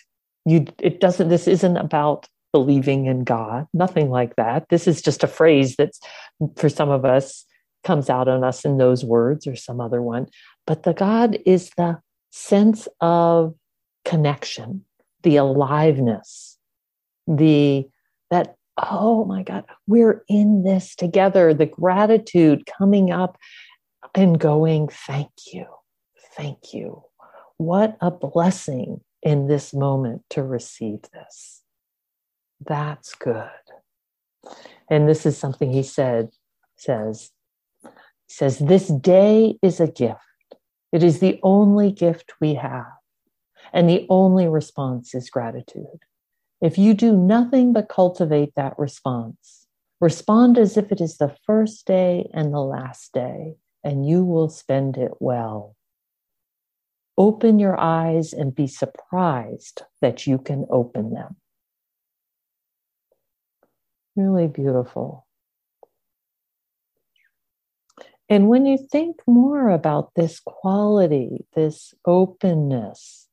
you 0.46 0.66
it 0.82 1.00
doesn't 1.00 1.30
this 1.30 1.48
isn't 1.48 1.78
about 1.78 2.28
believing 2.54 3.06
in 3.06 3.24
God, 3.24 3.68
nothing 3.74 4.10
like 4.10 4.36
that. 4.38 4.68
This 4.70 4.88
is 4.88 5.02
just 5.02 5.24
a 5.24 5.28
phrase 5.28 5.76
that's 5.76 6.00
for 6.56 6.70
some 6.70 6.90
of 6.90 7.06
us 7.06 7.46
comes 7.88 8.10
out 8.10 8.28
on 8.28 8.44
us 8.44 8.66
in 8.66 8.78
those 8.78 9.06
words 9.06 9.48
or 9.48 9.56
some 9.56 9.80
other 9.80 10.02
one. 10.02 10.28
But 10.66 10.84
the 10.84 10.94
God 10.94 11.40
is 11.46 11.72
the 11.78 12.02
sense 12.32 12.90
of 13.00 13.56
connection, 14.04 14.84
the 15.24 15.38
aliveness, 15.38 16.58
the 17.28 17.88
that, 18.30 18.58
oh 18.78 19.24
my 19.24 19.42
God, 19.42 19.64
we're 19.88 20.26
in 20.28 20.64
this 20.64 20.96
together, 20.96 21.54
the 21.54 21.66
gratitude 21.66 22.66
coming 22.78 23.10
up 23.10 23.38
and 24.14 24.38
going, 24.38 24.90
thank 24.90 25.32
you, 25.54 25.66
thank 26.36 26.74
you. 26.74 27.04
What 27.56 27.98
a 28.02 28.12
blessing 28.12 29.00
in 29.24 29.48
this 29.48 29.74
moment 29.74 30.24
to 30.32 30.44
receive 30.44 31.00
this. 31.14 31.64
That's 32.60 33.16
good. 33.16 33.50
And 34.90 35.08
this 35.08 35.26
is 35.26 35.38
something 35.38 35.72
he 35.72 35.84
said, 35.84 36.32
says, 36.76 37.32
says, 38.28 38.60
This 38.60 38.88
day 38.88 39.58
is 39.62 39.80
a 39.80 39.88
gift. 39.88 40.20
It 40.92 41.04
is 41.04 41.20
the 41.20 41.40
only 41.44 41.92
gift 41.92 42.34
we 42.40 42.56
have. 42.56 42.86
And 43.74 43.90
the 43.90 44.06
only 44.10 44.48
response 44.48 45.14
is 45.14 45.30
gratitude. 45.30 46.04
If 46.62 46.78
you 46.78 46.94
do 46.94 47.16
nothing 47.16 47.74
but 47.74 47.90
cultivate 47.90 48.54
that 48.56 48.78
response, 48.80 49.68
respond 50.00 50.58
as 50.58 50.78
if 50.78 50.92
it 50.92 51.02
is 51.02 51.18
the 51.18 51.36
first 51.46 51.86
day 51.86 52.30
and 52.34 52.54
the 52.54 52.62
last 52.62 53.14
day, 53.14 53.56
and 53.84 54.08
you 54.08 54.24
will 54.24 54.50
spend 54.50 54.98
it 54.98 55.12
well. 55.20 55.76
Open 57.18 57.60
your 57.60 57.80
eyes 57.80 58.34
and 58.34 58.54
be 58.54 58.68
surprised 58.68 59.84
that 60.02 60.28
you 60.28 60.38
can 60.38 60.66
open 60.70 61.14
them. 61.14 61.36
Really 64.16 64.48
beautiful. 64.48 65.27
And 68.30 68.50
when 68.50 68.66
you 68.66 68.78
think 68.78 69.18
more 69.26 69.70
about 69.70 70.12
this 70.16 70.40
quality, 70.40 71.46
this 71.56 71.94
openness, 72.06 73.28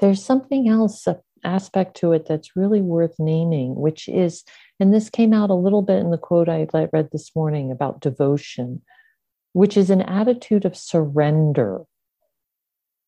there's 0.00 0.24
something 0.24 0.68
else, 0.68 1.06
an 1.06 1.16
aspect 1.44 1.96
to 1.98 2.12
it 2.12 2.26
that's 2.26 2.56
really 2.56 2.80
worth 2.80 3.14
naming, 3.18 3.74
which 3.74 4.08
is, 4.08 4.44
and 4.80 4.94
this 4.94 5.10
came 5.10 5.34
out 5.34 5.50
a 5.50 5.54
little 5.54 5.82
bit 5.82 5.98
in 5.98 6.10
the 6.10 6.18
quote 6.18 6.48
I 6.48 6.66
read 6.92 7.10
this 7.12 7.34
morning 7.36 7.70
about 7.70 8.00
devotion, 8.00 8.80
which 9.52 9.76
is 9.76 9.90
an 9.90 10.02
attitude 10.02 10.64
of 10.64 10.76
surrender. 10.76 11.82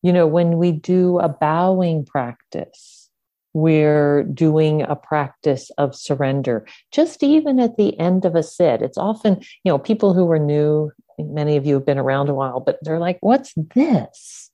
You 0.03 0.13
know, 0.13 0.27
when 0.27 0.57
we 0.57 0.71
do 0.71 1.19
a 1.19 1.29
bowing 1.29 2.05
practice, 2.05 3.09
we're 3.53 4.23
doing 4.23 4.81
a 4.81 4.95
practice 4.95 5.71
of 5.77 5.95
surrender. 5.95 6.65
Just 6.91 7.23
even 7.23 7.59
at 7.59 7.77
the 7.77 7.99
end 7.99 8.25
of 8.25 8.35
a 8.35 8.43
sit, 8.43 8.81
it's 8.81 8.97
often, 8.97 9.41
you 9.63 9.71
know, 9.71 9.77
people 9.77 10.13
who 10.13 10.29
are 10.31 10.39
new, 10.39 10.91
many 11.23 11.57
of 11.57 11.65
you 11.65 11.75
have 11.75 11.85
been 11.85 11.97
around 11.97 12.29
a 12.29 12.33
while, 12.33 12.59
but 12.59 12.79
they're 12.81 12.99
like, 12.99 13.17
what's 13.21 13.53
this 13.75 14.49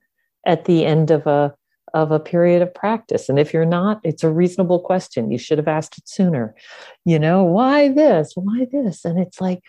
at 0.45 0.65
the 0.65 0.85
end 0.85 1.11
of 1.11 1.27
a 1.27 1.53
of 1.93 2.11
a 2.11 2.19
period 2.19 2.61
of 2.61 2.73
practice. 2.73 3.29
And 3.29 3.39
if 3.39 3.53
you're 3.53 3.65
not, 3.65 3.99
it's 4.03 4.23
a 4.23 4.29
reasonable 4.29 4.79
question. 4.79 5.31
You 5.31 5.37
should 5.37 5.57
have 5.57 5.67
asked 5.67 5.97
it 5.97 6.07
sooner. 6.07 6.53
You 7.05 7.17
know, 7.17 7.43
why 7.43 7.89
this? 7.89 8.33
Why 8.35 8.67
this? 8.71 9.05
And 9.05 9.19
it's 9.19 9.39
like, 9.39 9.61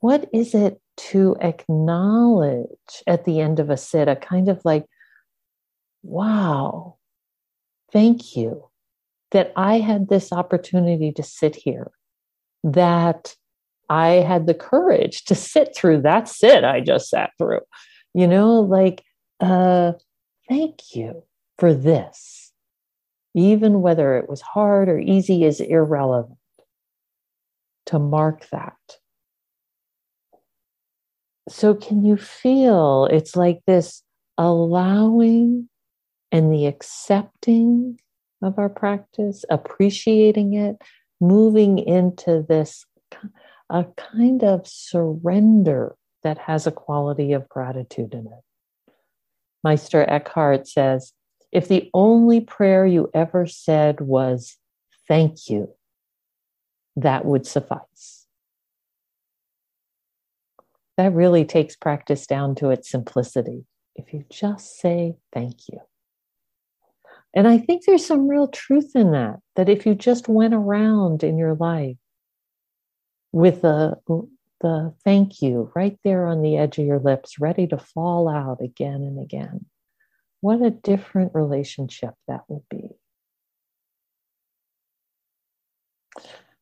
what 0.00 0.28
is 0.32 0.54
it 0.54 0.80
to 0.96 1.36
acknowledge 1.40 2.66
at 3.06 3.24
the 3.24 3.40
end 3.40 3.60
of 3.60 3.70
a 3.70 3.76
sit? 3.76 4.08
A 4.08 4.16
kind 4.16 4.48
of 4.48 4.60
like, 4.64 4.86
wow, 6.02 6.96
thank 7.92 8.36
you 8.36 8.64
that 9.30 9.52
I 9.54 9.78
had 9.78 10.08
this 10.08 10.32
opportunity 10.32 11.12
to 11.12 11.22
sit 11.22 11.54
here, 11.54 11.92
that 12.64 13.36
I 13.90 14.22
had 14.22 14.46
the 14.46 14.54
courage 14.54 15.24
to 15.24 15.34
sit 15.34 15.74
through 15.76 16.02
that 16.02 16.28
sit 16.28 16.62
I 16.62 16.80
just 16.80 17.10
sat 17.10 17.32
through. 17.36 17.60
You 18.14 18.28
know, 18.28 18.60
like, 18.60 19.02
uh, 19.40 19.92
thank 20.48 20.94
you 20.94 21.24
for 21.58 21.74
this. 21.74 22.52
Even 23.34 23.82
whether 23.82 24.16
it 24.16 24.28
was 24.28 24.40
hard 24.40 24.88
or 24.88 24.98
easy 24.98 25.44
is 25.44 25.60
irrelevant. 25.60 26.38
To 27.86 27.98
mark 27.98 28.48
that. 28.50 28.76
So, 31.48 31.74
can 31.74 32.04
you 32.04 32.16
feel 32.16 33.06
it's 33.06 33.34
like 33.34 33.60
this 33.66 34.04
allowing 34.38 35.68
and 36.30 36.52
the 36.52 36.66
accepting 36.66 37.98
of 38.40 38.58
our 38.58 38.68
practice, 38.68 39.44
appreciating 39.50 40.54
it, 40.54 40.76
moving 41.20 41.78
into 41.78 42.44
this 42.48 42.84
a 43.70 43.86
kind 43.96 44.42
of 44.42 44.66
surrender 44.66 45.96
that 46.22 46.38
has 46.38 46.66
a 46.66 46.72
quality 46.72 47.32
of 47.32 47.48
gratitude 47.48 48.12
in 48.12 48.26
it. 48.26 48.92
Meister 49.62 50.04
Eckhart 50.08 50.66
says, 50.66 51.12
if 51.52 51.68
the 51.68 51.90
only 51.94 52.40
prayer 52.40 52.84
you 52.84 53.10
ever 53.14 53.46
said 53.46 54.00
was 54.00 54.56
thank 55.08 55.48
you, 55.48 55.70
that 56.96 57.24
would 57.24 57.46
suffice. 57.46 58.26
That 60.96 61.14
really 61.14 61.44
takes 61.44 61.76
practice 61.76 62.26
down 62.26 62.54
to 62.56 62.70
its 62.70 62.90
simplicity. 62.90 63.64
If 63.94 64.12
you 64.12 64.24
just 64.30 64.78
say 64.78 65.16
thank 65.32 65.68
you. 65.68 65.80
And 67.34 67.46
I 67.46 67.58
think 67.58 67.84
there's 67.84 68.04
some 68.04 68.28
real 68.28 68.48
truth 68.48 68.92
in 68.94 69.12
that, 69.12 69.38
that 69.54 69.68
if 69.68 69.86
you 69.86 69.94
just 69.94 70.28
went 70.28 70.54
around 70.54 71.22
in 71.22 71.38
your 71.38 71.54
life 71.54 71.96
with 73.32 73.62
the, 73.62 73.96
the 74.60 74.94
thank 75.04 75.42
you 75.42 75.70
right 75.74 75.98
there 76.04 76.26
on 76.26 76.42
the 76.42 76.56
edge 76.56 76.78
of 76.78 76.86
your 76.86 76.98
lips, 76.98 77.40
ready 77.40 77.66
to 77.68 77.78
fall 77.78 78.28
out 78.28 78.60
again 78.62 79.02
and 79.02 79.20
again, 79.20 79.66
what 80.40 80.62
a 80.62 80.70
different 80.70 81.34
relationship 81.34 82.14
that 82.28 82.42
would 82.48 82.68
be. 82.70 82.90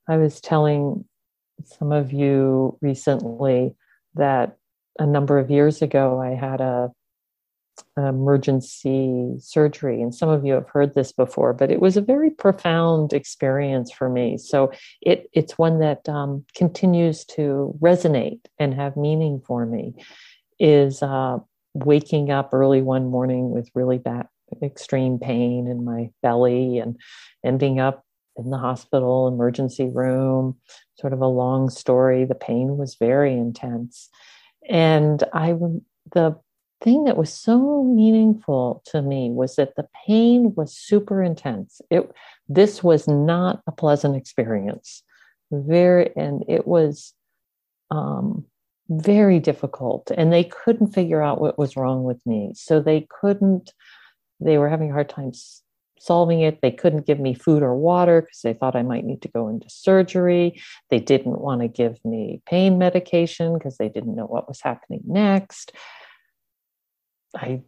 I 0.08 0.16
was 0.16 0.40
telling 0.40 1.04
some 1.64 1.92
of 1.92 2.12
you 2.12 2.78
recently 2.80 3.74
that 4.14 4.56
a 4.98 5.06
number 5.06 5.38
of 5.38 5.50
years 5.50 5.82
ago 5.82 6.20
I 6.20 6.30
had 6.30 6.60
a 6.60 6.90
emergency 7.96 9.34
surgery 9.38 10.00
and 10.02 10.14
some 10.14 10.28
of 10.28 10.44
you 10.44 10.52
have 10.52 10.68
heard 10.68 10.94
this 10.94 11.12
before 11.12 11.52
but 11.52 11.70
it 11.70 11.80
was 11.80 11.96
a 11.96 12.00
very 12.00 12.30
profound 12.30 13.12
experience 13.12 13.90
for 13.92 14.08
me. 14.08 14.38
So 14.38 14.72
it 15.00 15.28
it's 15.32 15.58
one 15.58 15.80
that 15.80 16.08
um, 16.08 16.44
continues 16.54 17.24
to 17.36 17.76
resonate 17.80 18.40
and 18.58 18.74
have 18.74 18.96
meaning 18.96 19.42
for 19.46 19.66
me 19.66 19.94
is 20.58 21.02
uh, 21.02 21.38
waking 21.74 22.30
up 22.30 22.50
early 22.52 22.82
one 22.82 23.10
morning 23.10 23.50
with 23.50 23.70
really 23.74 23.98
bad 23.98 24.26
extreme 24.62 25.18
pain 25.18 25.66
in 25.66 25.84
my 25.84 26.10
belly 26.22 26.78
and 26.78 26.98
ending 27.44 27.80
up 27.80 28.04
in 28.36 28.50
the 28.50 28.56
hospital 28.56 29.28
emergency 29.28 29.88
room 29.88 30.56
sort 30.98 31.12
of 31.12 31.20
a 31.20 31.26
long 31.26 31.68
story. 31.70 32.24
The 32.24 32.34
pain 32.34 32.76
was 32.76 32.96
very 32.98 33.32
intense. 33.32 34.08
And 34.68 35.22
i 35.32 35.54
the 36.12 36.38
thing 36.80 37.04
that 37.04 37.16
was 37.16 37.32
so 37.32 37.82
meaningful 37.84 38.82
to 38.86 39.02
me 39.02 39.30
was 39.30 39.56
that 39.56 39.76
the 39.76 39.88
pain 40.06 40.54
was 40.56 40.76
super 40.76 41.22
intense. 41.22 41.80
It 41.90 42.10
this 42.48 42.82
was 42.82 43.08
not 43.08 43.62
a 43.66 43.72
pleasant 43.72 44.16
experience. 44.16 45.02
Very 45.50 46.10
and 46.16 46.44
it 46.48 46.66
was 46.66 47.14
um 47.90 48.44
very 48.90 49.38
difficult 49.38 50.10
and 50.16 50.32
they 50.32 50.44
couldn't 50.44 50.94
figure 50.94 51.22
out 51.22 51.40
what 51.40 51.58
was 51.58 51.76
wrong 51.76 52.04
with 52.04 52.24
me. 52.26 52.52
So 52.54 52.80
they 52.80 53.06
couldn't 53.20 53.72
they 54.40 54.58
were 54.58 54.68
having 54.68 54.90
a 54.90 54.94
hard 54.94 55.08
time 55.08 55.32
solving 56.00 56.42
it. 56.42 56.60
They 56.62 56.70
couldn't 56.70 57.06
give 57.06 57.18
me 57.18 57.34
food 57.34 57.62
or 57.62 57.74
water 57.74 58.22
because 58.22 58.40
they 58.42 58.54
thought 58.54 58.76
i 58.76 58.82
might 58.82 59.04
need 59.04 59.20
to 59.22 59.28
go 59.28 59.48
into 59.48 59.68
surgery. 59.68 60.60
They 60.90 61.00
didn't 61.00 61.40
want 61.40 61.60
to 61.62 61.68
give 61.68 61.98
me 62.04 62.40
pain 62.46 62.78
medication 62.78 63.54
because 63.54 63.78
they 63.78 63.88
didn't 63.88 64.14
know 64.14 64.26
what 64.26 64.46
was 64.46 64.60
happening 64.60 65.00
next 65.04 65.72
i 67.36 67.60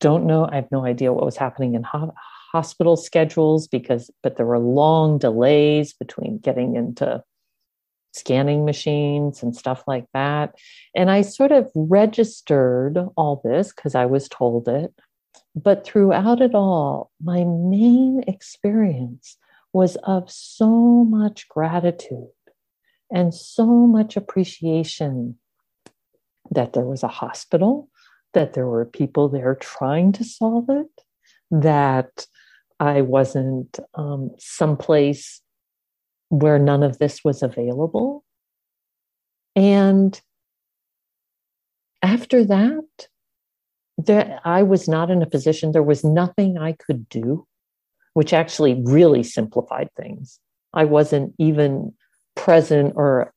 don't 0.00 0.26
know 0.26 0.48
i 0.50 0.56
have 0.56 0.70
no 0.70 0.84
idea 0.84 1.12
what 1.12 1.24
was 1.24 1.36
happening 1.36 1.74
in 1.74 1.82
ho- 1.82 2.14
hospital 2.52 2.96
schedules 2.96 3.66
because 3.68 4.10
but 4.22 4.36
there 4.36 4.46
were 4.46 4.58
long 4.58 5.18
delays 5.18 5.92
between 5.92 6.38
getting 6.38 6.76
into 6.76 7.22
scanning 8.12 8.64
machines 8.64 9.42
and 9.42 9.56
stuff 9.56 9.84
like 9.86 10.06
that. 10.12 10.54
And 10.94 11.10
I 11.10 11.22
sort 11.22 11.52
of 11.52 11.70
registered 11.74 12.98
all 13.16 13.40
this 13.44 13.72
because 13.72 13.94
I 13.94 14.06
was 14.06 14.28
told 14.28 14.68
it. 14.68 14.92
But 15.54 15.84
throughout 15.84 16.40
it 16.40 16.54
all, 16.54 17.10
my 17.22 17.44
main 17.44 18.24
experience 18.26 19.36
was 19.72 19.96
of 19.96 20.30
so 20.30 21.04
much 21.04 21.48
gratitude 21.48 22.28
and 23.12 23.34
so 23.34 23.66
much 23.66 24.16
appreciation 24.16 25.38
that 26.50 26.72
there 26.72 26.84
was 26.84 27.02
a 27.02 27.08
hospital, 27.08 27.88
that 28.38 28.52
there 28.52 28.68
were 28.68 28.84
people 28.84 29.28
there 29.28 29.56
trying 29.56 30.12
to 30.12 30.22
solve 30.22 30.66
it, 30.68 31.02
that 31.50 32.24
I 32.78 33.00
wasn't 33.00 33.80
um, 33.94 34.30
someplace 34.38 35.42
where 36.28 36.60
none 36.60 36.84
of 36.84 36.98
this 36.98 37.24
was 37.24 37.42
available. 37.42 38.22
And 39.56 40.20
after 42.00 42.44
that, 42.44 43.08
that 44.06 44.40
I 44.44 44.62
was 44.62 44.86
not 44.86 45.10
in 45.10 45.20
a 45.20 45.26
position, 45.26 45.72
there 45.72 45.82
was 45.82 46.04
nothing 46.04 46.58
I 46.58 46.76
could 46.78 47.08
do, 47.08 47.44
which 48.14 48.32
actually 48.32 48.80
really 48.84 49.24
simplified 49.24 49.88
things. 49.96 50.38
I 50.72 50.84
wasn't 50.84 51.34
even 51.38 51.92
present 52.36 52.92
or 52.94 53.32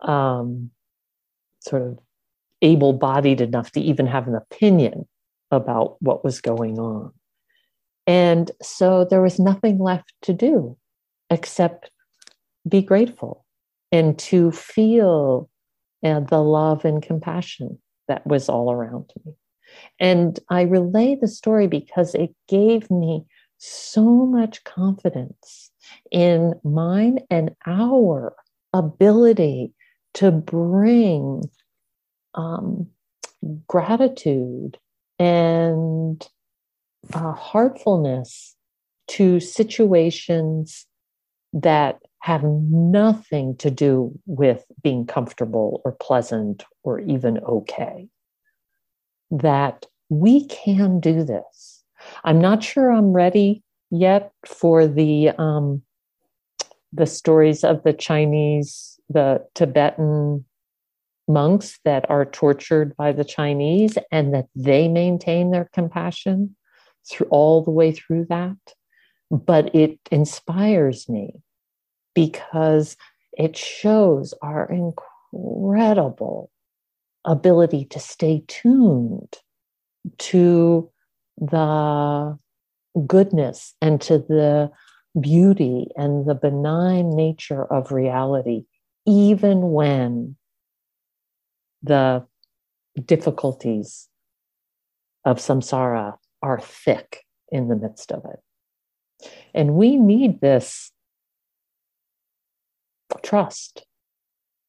um, 0.00 0.70
sort 1.58 1.82
of 1.82 1.98
able 2.62 2.92
bodied 2.92 3.40
enough 3.40 3.70
to 3.72 3.80
even 3.80 4.06
have 4.06 4.26
an 4.26 4.34
opinion 4.34 5.06
about 5.50 5.96
what 6.00 6.24
was 6.24 6.40
going 6.40 6.78
on. 6.78 7.12
And 8.06 8.50
so 8.62 9.04
there 9.04 9.22
was 9.22 9.38
nothing 9.38 9.78
left 9.78 10.12
to 10.22 10.32
do 10.32 10.76
except 11.28 11.90
be 12.68 12.82
grateful 12.82 13.44
and 13.92 14.18
to 14.18 14.50
feel 14.50 15.48
uh, 16.04 16.20
the 16.20 16.38
love 16.38 16.84
and 16.84 17.02
compassion 17.02 17.78
that 18.08 18.26
was 18.26 18.48
all 18.48 18.72
around 18.72 19.10
me. 19.24 19.32
And 19.98 20.38
I 20.48 20.62
relay 20.62 21.16
the 21.20 21.28
story 21.28 21.66
because 21.66 22.14
it 22.14 22.34
gave 22.48 22.90
me 22.90 23.24
so 23.58 24.26
much 24.26 24.64
confidence 24.64 25.70
in 26.10 26.54
mine 26.64 27.20
and 27.30 27.54
our 27.66 28.34
ability 28.72 29.72
to 30.14 30.30
bring 30.30 31.42
um, 32.34 32.88
gratitude 33.66 34.78
and 35.18 36.28
uh, 37.12 37.32
heartfulness 37.32 38.54
to 39.08 39.40
situations 39.40 40.86
that 41.52 41.98
have 42.20 42.44
nothing 42.44 43.56
to 43.56 43.70
do 43.70 44.12
with 44.26 44.64
being 44.82 45.06
comfortable 45.06 45.80
or 45.84 45.92
pleasant 45.92 46.64
or 46.82 47.00
even 47.00 47.38
okay. 47.38 48.08
That 49.30 49.86
we 50.08 50.46
can 50.46 51.00
do 51.00 51.24
this. 51.24 51.82
I'm 52.24 52.40
not 52.40 52.62
sure 52.62 52.90
I'm 52.90 53.12
ready 53.12 53.62
yet 53.90 54.32
for 54.46 54.86
the 54.86 55.30
um, 55.30 55.82
the 56.92 57.06
stories 57.06 57.62
of 57.62 57.82
the 57.84 57.92
Chinese, 57.92 58.98
the 59.08 59.44
Tibetan 59.54 60.44
monks 61.32 61.78
that 61.84 62.08
are 62.10 62.24
tortured 62.24 62.96
by 62.96 63.12
the 63.12 63.24
Chinese 63.24 63.96
and 64.10 64.34
that 64.34 64.46
they 64.54 64.88
maintain 64.88 65.50
their 65.50 65.68
compassion 65.72 66.56
through 67.08 67.26
all 67.30 67.62
the 67.62 67.70
way 67.70 67.92
through 67.92 68.26
that. 68.26 68.56
but 69.30 69.72
it 69.74 69.96
inspires 70.10 71.08
me 71.08 71.34
because 72.14 72.96
it 73.38 73.56
shows 73.56 74.34
our 74.42 74.68
incredible 74.68 76.50
ability 77.24 77.84
to 77.84 78.00
stay 78.00 78.42
tuned 78.48 79.36
to 80.18 80.90
the 81.38 82.36
goodness 83.06 83.74
and 83.80 84.00
to 84.00 84.18
the 84.18 84.70
beauty 85.20 85.86
and 85.96 86.26
the 86.26 86.34
benign 86.34 87.14
nature 87.14 87.64
of 87.64 87.92
reality, 87.92 88.64
even 89.06 89.70
when 89.70 90.36
the 91.82 92.26
difficulties 93.04 94.08
of 95.24 95.38
samsara 95.38 96.16
are 96.42 96.60
thick 96.60 97.24
in 97.50 97.68
the 97.68 97.76
midst 97.76 98.12
of 98.12 98.24
it. 98.24 99.28
And 99.54 99.74
we 99.74 99.96
need 99.96 100.40
this 100.40 100.92
trust 103.22 103.84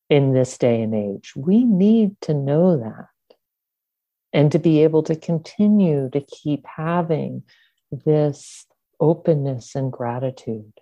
in 0.10 0.34
this 0.34 0.58
day 0.58 0.82
and 0.82 0.93
age. 0.93 1.34
We 1.36 1.63
need 1.63 2.19
to 2.21 2.34
know 2.34 2.78
that 2.78 3.38
and 4.34 4.52
to 4.52 4.60
be 4.60 4.84
able 4.84 5.04
to 5.04 5.15
continue 5.15 6.10
to 6.10 6.21
keep 6.21 6.65
having 6.65 7.43
this 7.91 8.65
openness 9.00 9.76
and 9.76 9.91
gratitude. 9.91 10.74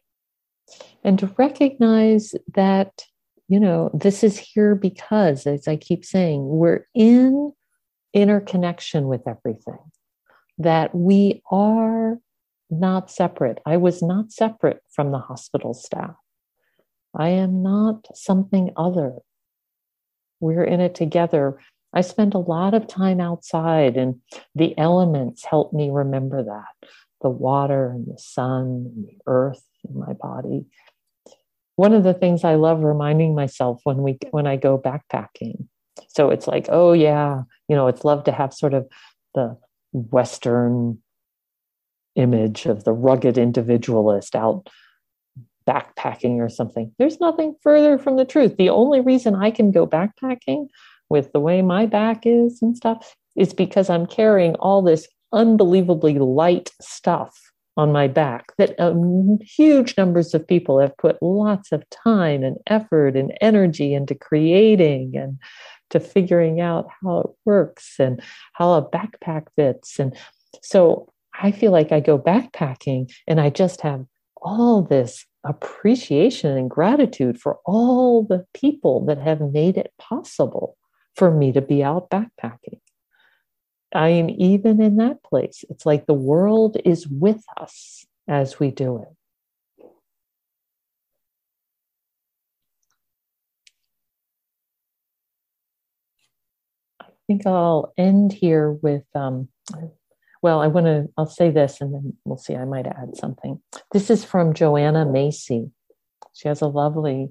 And 1.04 1.18
to 1.20 1.34
recognize 1.38 2.36
that, 2.54 3.06
you 3.50 3.60
know, 3.60 3.90
this 3.96 4.24
is 4.24 4.38
here 4.38 4.76
because, 4.76 5.48
as 5.48 5.68
I 5.68 5.76
keep 5.76 6.06
saying, 6.06 6.46
we're 6.48 6.86
in 6.94 7.52
interconnection 8.14 9.08
with 9.08 9.28
everything, 9.28 9.80
that 10.60 10.94
we 10.94 11.42
are 11.52 12.20
not 12.70 13.10
separate. 13.10 13.58
I 13.66 13.78
was 13.78 14.04
not 14.04 14.32
separate 14.32 14.82
from 14.94 15.12
the 15.12 15.18
hospital 15.18 15.74
staff. 15.74 16.16
I 17.18 17.30
am 17.30 17.64
not 17.64 18.06
something 18.16 18.72
other. 18.78 19.16
We're 20.40 20.64
in 20.64 20.80
it 20.80 20.94
together. 20.94 21.60
I 21.92 22.02
spend 22.02 22.36
a 22.36 22.40
lot 22.40 22.76
of 22.76 22.86
time 22.86 23.20
outside, 23.20 23.98
and 23.98 24.22
the 24.54 24.78
elements 24.78 25.44
help 25.44 25.74
me 25.74 25.90
remember 25.90 26.44
that 26.44 26.90
the 27.22 27.30
water 27.30 27.90
and 27.90 28.06
the 28.06 28.20
sun 28.20 28.92
and 28.94 29.08
the 29.08 29.18
earth 29.26 29.64
in 29.90 30.00
my 30.00 30.14
body. 30.14 30.66
One 31.80 31.94
of 31.94 32.04
the 32.04 32.14
things 32.14 32.44
I 32.44 32.56
love 32.56 32.84
reminding 32.84 33.36
myself 33.36 33.80
when 33.86 34.04
we 34.04 34.18
when 34.32 34.46
I 34.46 34.58
go 34.58 34.78
backpacking. 34.78 35.70
So 36.10 36.30
it's 36.30 36.46
like, 36.46 36.66
oh 36.68 36.92
yeah, 36.92 37.44
you 37.70 37.76
know, 37.78 37.88
it's 37.88 38.04
love 38.04 38.26
to 38.26 38.34
have 38.34 38.54
sort 38.54 38.74
of 38.74 38.86
the 39.34 39.58
Western 39.94 40.98
image 42.16 42.66
of 42.66 42.84
the 42.84 42.92
rugged 42.92 43.38
individualist 43.38 44.36
out 44.36 44.68
backpacking 45.66 46.40
or 46.40 46.50
something. 46.50 46.94
There's 47.00 47.22
nothing 47.22 47.56
further 47.62 47.98
from 47.98 48.18
the 48.18 48.26
truth. 48.26 48.58
The 48.58 48.72
only 48.72 49.00
reason 49.00 49.34
I 49.34 49.50
can 49.50 49.72
go 49.72 49.88
backpacking 49.88 50.68
with 51.10 51.32
the 51.32 51.40
way 51.40 51.62
my 51.62 51.86
back 51.86 52.24
is 52.26 52.62
and 52.62 52.76
stuff 52.76 53.16
is 53.38 53.54
because 53.54 53.90
I'm 53.90 54.06
carrying 54.06 54.56
all 54.56 54.82
this 54.82 55.08
unbelievably 55.32 56.20
light 56.20 56.72
stuff 56.82 57.49
on 57.80 57.94
my 57.94 58.08
back 58.08 58.52
that 58.58 58.78
um, 58.78 59.40
huge 59.42 59.98
numbers 59.98 60.34
of 60.34 60.46
people 60.46 60.80
have 60.80 60.96
put 60.98 61.22
lots 61.22 61.72
of 61.72 61.90
time 61.90 62.44
and 62.44 62.58
effort 62.68 63.16
and 63.16 63.34
energy 63.40 63.94
into 63.94 64.14
creating 64.14 65.16
and 65.16 65.40
to 65.90 66.00
figuring 66.00 66.60
out 66.60 66.88
how 67.02 67.20
it 67.20 67.30
works 67.46 67.96
and 67.98 68.22
how 68.54 68.74
a 68.74 68.88
backpack 68.88 69.46
fits. 69.56 69.98
And 69.98 70.16
so 70.62 71.12
I 71.42 71.52
feel 71.52 71.72
like 71.72 71.94
I 71.94 72.02
go 72.02 72.20
backpacking 72.20 73.12
and 73.28 73.40
I 73.40 73.50
just 73.50 73.80
have 73.82 74.06
all 74.42 74.82
this 74.82 75.26
appreciation 75.46 76.58
and 76.58 76.70
gratitude 76.70 77.40
for 77.40 77.60
all 77.66 78.24
the 78.24 78.46
people 78.54 79.06
that 79.06 79.20
have 79.20 79.40
made 79.40 79.78
it 79.78 79.94
possible 79.98 80.76
for 81.16 81.32
me 81.32 81.54
to 81.54 81.62
be 81.62 81.82
out 81.82 82.10
backpacking. 82.10 82.80
I 83.94 84.10
am 84.10 84.30
even 84.30 84.82
in 84.82 84.98
that 84.98 85.24
place, 85.24 85.66
it's 85.70 85.86
like 85.86 86.06
the 86.06 86.14
world 86.14 86.78
is 86.86 87.08
with 87.08 87.44
us 87.58 88.06
as 88.28 88.60
we 88.60 88.72
do 88.72 89.02
it. 89.02 89.10
I 97.02 97.06
think 97.28 97.48
I'll 97.48 97.94
end 97.98 98.34
here 98.34 98.72
with 98.72 99.04
um, 99.16 99.50
well, 100.42 100.62
I 100.62 100.68
want 100.68 100.86
to, 100.86 101.10
I'll 101.18 101.26
say 101.26 101.50
this 101.50 101.82
and 101.82 101.94
then 101.94 102.14
we'll 102.24 102.38
see. 102.38 102.56
I 102.56 102.66
might 102.66 102.88
add 102.88 103.18
something. 103.18 103.62
This 103.92 104.10
is 104.10 104.24
from 104.24 104.54
Joanna 104.54 105.06
Macy. 105.06 105.72
She 106.34 106.48
has 106.48 106.62
a 106.62 106.68
lovely 106.68 107.30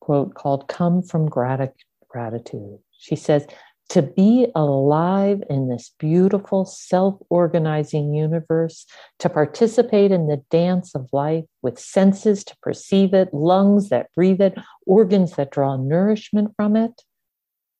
quote 0.00 0.34
called 0.34 0.66
Come 0.68 1.02
from 1.02 1.28
Gratitude. 1.28 2.78
She 2.98 3.16
says, 3.16 3.46
to 3.90 4.02
be 4.02 4.46
alive 4.54 5.42
in 5.50 5.68
this 5.68 5.92
beautiful 5.98 6.64
self 6.64 7.20
organizing 7.28 8.14
universe, 8.14 8.86
to 9.18 9.28
participate 9.28 10.12
in 10.12 10.28
the 10.28 10.42
dance 10.48 10.94
of 10.94 11.08
life 11.12 11.44
with 11.60 11.78
senses 11.78 12.44
to 12.44 12.56
perceive 12.62 13.12
it, 13.12 13.34
lungs 13.34 13.88
that 13.88 14.08
breathe 14.14 14.40
it, 14.40 14.56
organs 14.86 15.34
that 15.34 15.50
draw 15.50 15.76
nourishment 15.76 16.52
from 16.56 16.76
it, 16.76 17.02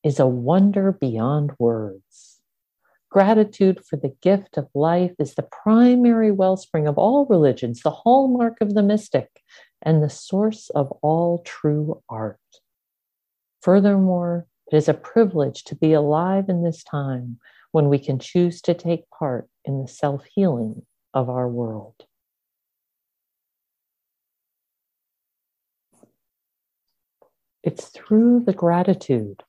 is 0.02 0.18
a 0.18 0.26
wonder 0.26 0.90
beyond 0.90 1.52
words. 1.60 2.40
Gratitude 3.08 3.84
for 3.84 3.96
the 3.96 4.14
gift 4.20 4.56
of 4.56 4.68
life 4.74 5.12
is 5.18 5.34
the 5.34 5.48
primary 5.62 6.32
wellspring 6.32 6.88
of 6.88 6.98
all 6.98 7.26
religions, 7.26 7.82
the 7.82 7.90
hallmark 7.90 8.56
of 8.60 8.74
the 8.74 8.82
mystic, 8.82 9.28
and 9.80 10.02
the 10.02 10.10
source 10.10 10.70
of 10.70 10.90
all 11.02 11.38
true 11.44 12.02
art. 12.08 12.38
Furthermore, 13.62 14.46
it 14.70 14.76
is 14.76 14.88
a 14.88 14.94
privilege 14.94 15.64
to 15.64 15.74
be 15.74 15.92
alive 15.92 16.48
in 16.48 16.62
this 16.62 16.84
time 16.84 17.38
when 17.72 17.88
we 17.88 17.98
can 17.98 18.18
choose 18.18 18.60
to 18.62 18.74
take 18.74 19.10
part 19.10 19.48
in 19.64 19.82
the 19.82 19.88
self 19.88 20.24
healing 20.34 20.82
of 21.12 21.28
our 21.28 21.48
world. 21.48 22.04
It's 27.62 27.86
through 27.86 28.44
the 28.46 28.52
gratitude 28.52 29.42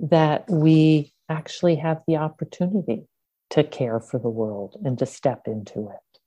that 0.00 0.48
we 0.48 1.12
actually 1.28 1.76
have 1.76 2.02
the 2.06 2.16
opportunity 2.16 3.06
to 3.50 3.64
care 3.64 4.00
for 4.00 4.18
the 4.18 4.30
world 4.30 4.76
and 4.84 4.98
to 4.98 5.06
step 5.06 5.42
into 5.46 5.90
it. 5.90 6.20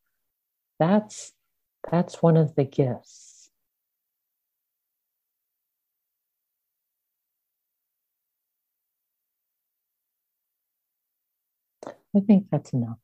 That's, 0.80 1.32
that's 1.90 2.22
one 2.22 2.38
of 2.38 2.56
the 2.56 2.66
gifts. 2.66 3.31
I 12.16 12.22
think 12.22 12.48
that's 12.52 12.74
enough. 12.74 12.98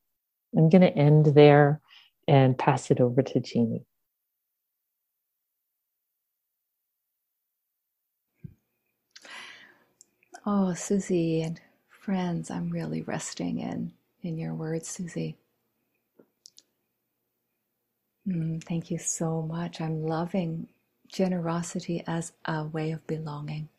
I'm 0.58 0.70
going 0.70 0.82
to 0.82 0.98
end 0.98 1.28
there 1.28 1.82
and 2.28 2.58
pass 2.58 2.92
it 2.92 3.02
over 3.02 3.22
to 3.22 3.40
Jeannie. 3.40 3.86
Oh, 10.46 10.74
Susie 10.74 11.42
and 11.44 11.62
friends, 11.90 12.52
I'm 12.52 12.70
really 12.70 13.04
resting 13.04 13.60
in 13.60 13.94
in 14.24 14.38
your 14.38 14.56
words, 14.56 14.90
Susie. 14.90 15.38
Mm, 18.28 18.64
thank 18.64 18.92
you 18.92 18.98
so 19.00 19.42
much. 19.44 19.82
I'm 19.82 20.04
loving 20.06 20.68
generosity 21.08 22.04
as 22.08 22.34
a 22.46 22.66
way 22.66 22.92
of 22.92 23.06
belonging. 23.08 23.70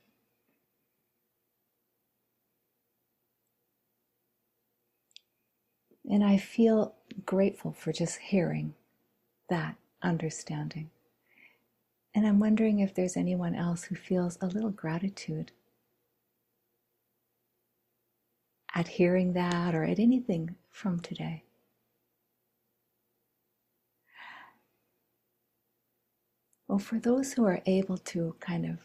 And 6.08 6.24
I 6.24 6.38
feel 6.38 6.94
grateful 7.26 7.72
for 7.72 7.92
just 7.92 8.18
hearing 8.18 8.74
that 9.50 9.76
understanding. 10.02 10.90
And 12.14 12.26
I'm 12.26 12.40
wondering 12.40 12.80
if 12.80 12.94
there's 12.94 13.16
anyone 13.16 13.54
else 13.54 13.84
who 13.84 13.96
feels 13.96 14.38
a 14.40 14.46
little 14.46 14.70
gratitude 14.70 15.52
at 18.74 18.88
hearing 18.88 19.34
that 19.34 19.74
or 19.74 19.84
at 19.84 19.98
anything 19.98 20.56
from 20.70 21.00
today. 21.00 21.44
Well, 26.68 26.78
for 26.78 26.98
those 26.98 27.34
who 27.34 27.46
are 27.46 27.62
able 27.66 27.98
to 27.98 28.36
kind 28.40 28.66
of 28.66 28.78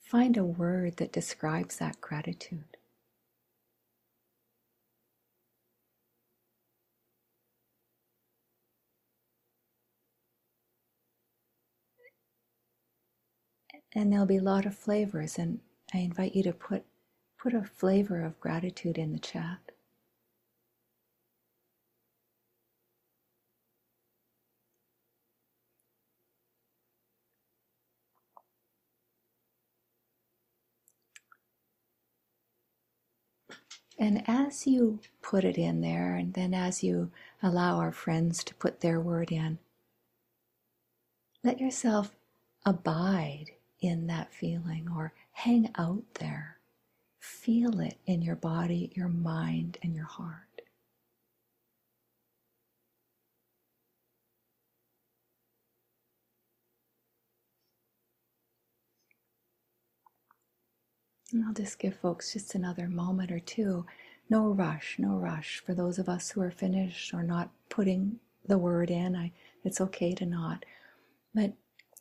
find 0.00 0.36
a 0.36 0.44
word 0.44 0.98
that 0.98 1.12
describes 1.12 1.78
that 1.78 2.00
gratitude. 2.00 2.73
and 13.94 14.12
there'll 14.12 14.26
be 14.26 14.36
a 14.38 14.42
lot 14.42 14.66
of 14.66 14.76
flavors 14.76 15.38
and 15.38 15.60
i 15.94 15.98
invite 15.98 16.34
you 16.34 16.42
to 16.42 16.52
put 16.52 16.84
put 17.44 17.52
a 17.52 17.62
flavor 17.62 18.24
of 18.24 18.40
gratitude 18.40 18.96
in 18.96 19.12
the 19.12 19.18
chat. 19.18 19.58
And 33.98 34.24
as 34.26 34.66
you 34.66 35.00
put 35.22 35.44
it 35.44 35.58
in 35.58 35.82
there, 35.82 36.16
and 36.16 36.34
then 36.34 36.54
as 36.54 36.82
you 36.82 37.12
allow 37.42 37.76
our 37.76 37.92
friends 37.92 38.42
to 38.44 38.54
put 38.54 38.80
their 38.80 39.00
word 39.00 39.30
in, 39.30 39.58
let 41.44 41.60
yourself 41.60 42.12
abide 42.66 43.53
in 43.86 44.06
that 44.08 44.32
feeling 44.34 44.88
or 44.96 45.12
hang 45.32 45.70
out 45.76 46.04
there. 46.14 46.58
Feel 47.20 47.80
it 47.80 47.98
in 48.06 48.22
your 48.22 48.36
body, 48.36 48.92
your 48.94 49.08
mind, 49.08 49.78
and 49.82 49.94
your 49.94 50.06
heart. 50.06 50.62
And 61.32 61.44
I'll 61.44 61.54
just 61.54 61.78
give 61.78 61.96
folks 61.96 62.32
just 62.32 62.54
another 62.54 62.88
moment 62.88 63.32
or 63.32 63.40
two. 63.40 63.86
No 64.30 64.48
rush, 64.48 64.96
no 64.98 65.16
rush. 65.16 65.62
For 65.64 65.74
those 65.74 65.98
of 65.98 66.08
us 66.08 66.30
who 66.30 66.40
are 66.42 66.50
finished 66.50 67.12
or 67.14 67.22
not 67.22 67.50
putting 67.70 68.20
the 68.46 68.58
word 68.58 68.90
in, 68.90 69.16
I, 69.16 69.32
it's 69.64 69.80
okay 69.80 70.14
to 70.14 70.26
not. 70.26 70.64
But 71.34 71.54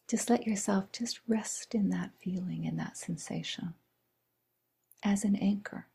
just 0.09 0.29
let 0.29 0.45
yourself 0.47 0.91
just 0.91 1.19
rest 1.27 1.75
in 1.75 1.89
that 1.89 2.11
feeling, 2.19 2.65
in 2.65 2.77
that 2.77 2.97
sensation 2.97 3.73
as 5.03 5.23
an 5.23 5.35
anchor. 5.35 5.87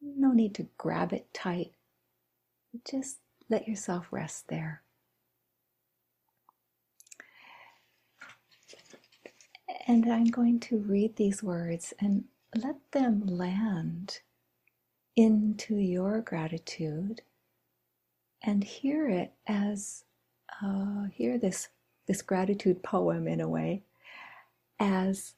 No 0.00 0.32
need 0.32 0.54
to 0.56 0.68
grab 0.78 1.12
it 1.12 1.26
tight. 1.34 1.72
Just 2.88 3.18
let 3.48 3.68
yourself 3.68 4.06
rest 4.10 4.48
there. 4.48 4.82
And 9.86 10.10
I'm 10.12 10.26
going 10.26 10.60
to 10.60 10.78
read 10.78 11.16
these 11.16 11.42
words 11.42 11.94
and 12.00 12.24
let 12.56 12.76
them 12.92 13.26
land 13.26 14.20
into 15.16 15.76
your 15.76 16.20
gratitude 16.20 17.22
and 18.42 18.64
hear 18.64 19.08
it 19.08 19.32
as 19.46 20.04
uh, 20.64 21.04
hear 21.12 21.38
this 21.38 21.68
this 22.06 22.22
gratitude 22.22 22.82
poem 22.82 23.26
in 23.26 23.40
a 23.40 23.48
way 23.48 23.82
as 24.78 25.34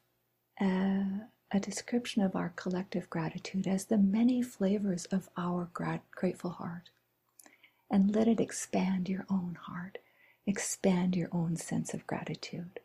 a, 0.61 1.05
a 1.53 1.61
description 1.61 2.23
of 2.23 2.37
our 2.37 2.53
collective 2.57 3.09
gratitude 3.11 3.67
as 3.67 3.87
the 3.87 3.99
many 3.99 4.43
flavors 4.43 5.07
of 5.07 5.29
our 5.37 5.71
grat- 5.73 6.11
grateful 6.11 6.51
heart. 6.51 6.91
And 7.91 8.15
let 8.15 8.29
it 8.29 8.41
expand 8.41 9.09
your 9.09 9.25
own 9.31 9.57
heart 9.67 9.99
expand 10.49 11.15
your 11.15 11.29
own 11.31 11.57
sense 11.57 11.93
of 11.93 12.07
gratitude. 12.07 12.81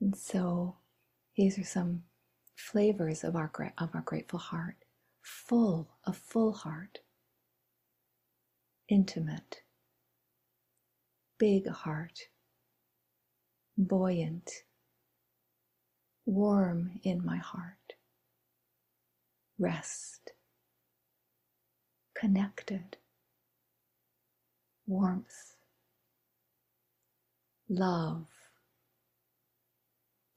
And 0.00 0.16
so 0.16 0.76
these 1.36 1.58
are 1.58 1.64
some 1.64 2.02
flavors 2.56 3.22
of 3.22 3.36
our, 3.36 3.50
of 3.78 3.90
our 3.94 4.00
grateful 4.00 4.40
heart 4.40 4.76
full, 5.22 5.88
a 6.04 6.12
full 6.12 6.52
heart, 6.52 6.98
intimate, 8.88 9.62
big 11.38 11.68
heart, 11.68 12.20
buoyant, 13.76 14.50
warm 16.26 16.92
in 17.04 17.24
my 17.24 17.38
heart, 17.38 17.94
rest, 19.58 20.32
connected, 22.14 22.96
warmth, 24.86 25.56
love, 27.68 28.26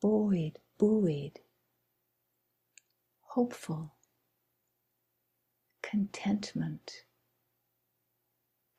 buoyed, 0.02 0.60
buoyed, 0.78 1.40
hopeful, 3.22 3.94
contentment, 5.84 7.04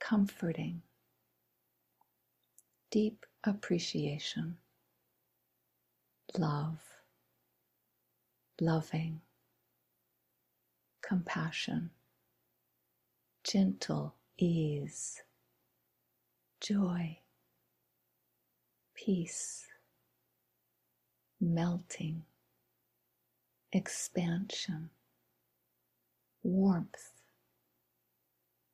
comforting, 0.03 0.83
deep 2.91 3.25
appreciation, 3.45 4.59
love, 6.37 6.81
loving, 8.61 9.21
compassion, 11.01 11.91
gentle 13.45 14.15
ease, 14.39 15.23
joy, 16.61 17.19
peace 18.95 19.67
melting, 21.43 22.23
expansion, 23.73 24.91
warmth, 26.45 27.11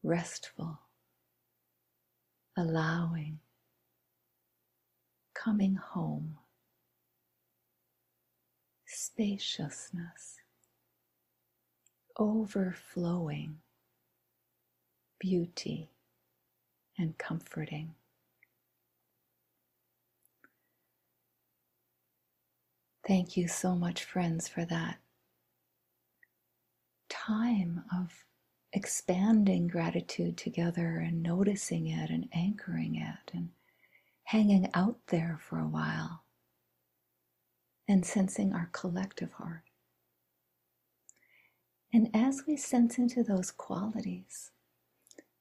restful, 0.02 0.78
allowing, 2.58 3.38
coming 5.32 5.76
home, 5.76 6.36
spaciousness, 8.84 10.38
overflowing, 12.18 13.58
beauty, 15.20 15.88
and 16.98 17.16
comforting. 17.16 17.94
Thank 23.06 23.36
you 23.36 23.46
so 23.46 23.76
much, 23.76 24.02
friends, 24.04 24.48
for 24.48 24.64
that 24.64 24.98
time 27.08 27.84
of 27.96 28.24
expanding 28.72 29.66
gratitude 29.66 30.36
together 30.36 30.98
and 30.98 31.22
noticing 31.22 31.86
it 31.86 32.10
and 32.10 32.28
anchoring 32.32 32.96
it 32.96 33.32
and 33.32 33.50
hanging 34.24 34.68
out 34.74 34.98
there 35.08 35.38
for 35.40 35.58
a 35.58 35.66
while 35.66 36.22
and 37.88 38.04
sensing 38.04 38.52
our 38.52 38.68
collective 38.72 39.32
heart. 39.32 39.62
And 41.92 42.10
as 42.12 42.44
we 42.46 42.56
sense 42.56 42.98
into 42.98 43.22
those 43.22 43.50
qualities, 43.50 44.50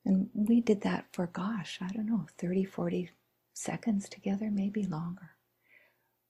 and 0.06 0.30
we 0.34 0.62
did 0.62 0.82
that 0.82 1.08
for, 1.12 1.28
gosh, 1.28 1.80
I 1.82 1.90
don't 1.90 2.06
know, 2.06 2.28
30, 2.38 2.64
40 2.64 3.12
seconds 3.54 4.08
together, 4.08 4.50
maybe 4.50 4.84
longer 4.84 5.32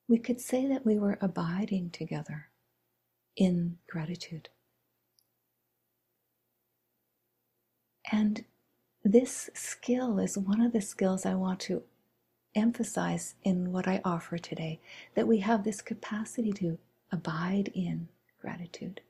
we 0.07 0.17
could 0.17 0.39
say 0.39 0.67
that 0.67 0.86
we 0.86 0.97
were 0.97 1.17
abiding 1.21 1.89
together 1.89 2.47
in 3.36 3.77
gratitude. 3.89 4.49
And 8.12 8.46
this 9.04 9.50
skill 9.54 10.20
is 10.20 10.38
one 10.38 10.62
of 10.62 10.74
the 10.74 10.82
skills 10.82 11.26
I 11.26 11.36
want 11.36 11.60
to 11.62 11.84
emphasize 12.56 13.36
in 13.43 13.72
what 13.72 13.88
I 13.88 14.02
offer 14.04 14.38
today 14.38 14.80
that 15.15 15.28
we 15.28 15.39
have 15.39 15.63
this 15.63 15.82
capacity 15.82 16.52
to 16.54 16.78
abide 17.12 17.72
in 17.74 18.08
gratitude. 18.41 19.02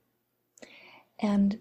And 1.20 1.60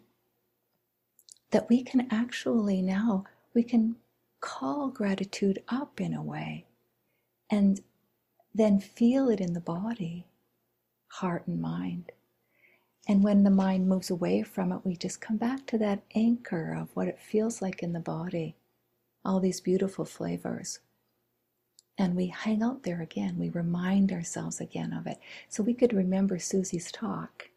that 1.50 1.68
we 1.68 1.82
can 1.82 2.08
actually 2.10 2.82
now 2.82 3.24
we 3.54 3.62
can 3.62 3.96
call 4.40 4.88
gratitude 4.88 5.62
up 5.68 6.00
in 6.00 6.12
a 6.14 6.22
way 6.22 6.66
and 7.50 7.80
then 8.54 8.80
feel 8.80 9.28
it 9.30 9.40
in 9.40 9.52
the 9.54 9.60
body, 9.60 10.26
heart 11.08 11.46
and 11.46 11.60
mind. 11.60 12.12
And 13.06 13.22
when 13.22 13.44
the 13.44 13.50
mind 13.50 13.88
moves 13.88 14.10
away 14.10 14.42
from 14.42 14.72
it, 14.72 14.80
we 14.84 14.96
just 14.96 15.20
come 15.20 15.36
back 15.36 15.66
to 15.66 15.78
that 15.78 16.02
anchor 16.14 16.74
of 16.74 16.94
what 16.94 17.08
it 17.08 17.20
feels 17.20 17.62
like 17.62 17.82
in 17.82 17.92
the 17.92 18.00
body, 18.00 18.56
all 19.24 19.40
these 19.40 19.60
beautiful 19.60 20.04
flavors. 20.04 20.80
And 21.98 22.16
we 22.16 22.28
hang 22.28 22.62
out 22.62 22.82
there 22.82 23.00
again. 23.00 23.38
We 23.38 23.48
remind 23.50 24.12
ourselves 24.12 24.60
again 24.60 24.92
of 24.92 25.06
it. 25.06 25.18
So 25.48 25.62
we 25.62 25.74
could 25.74 25.92
remember 25.92 26.38
Susie's 26.38 26.92
talk 26.92 27.50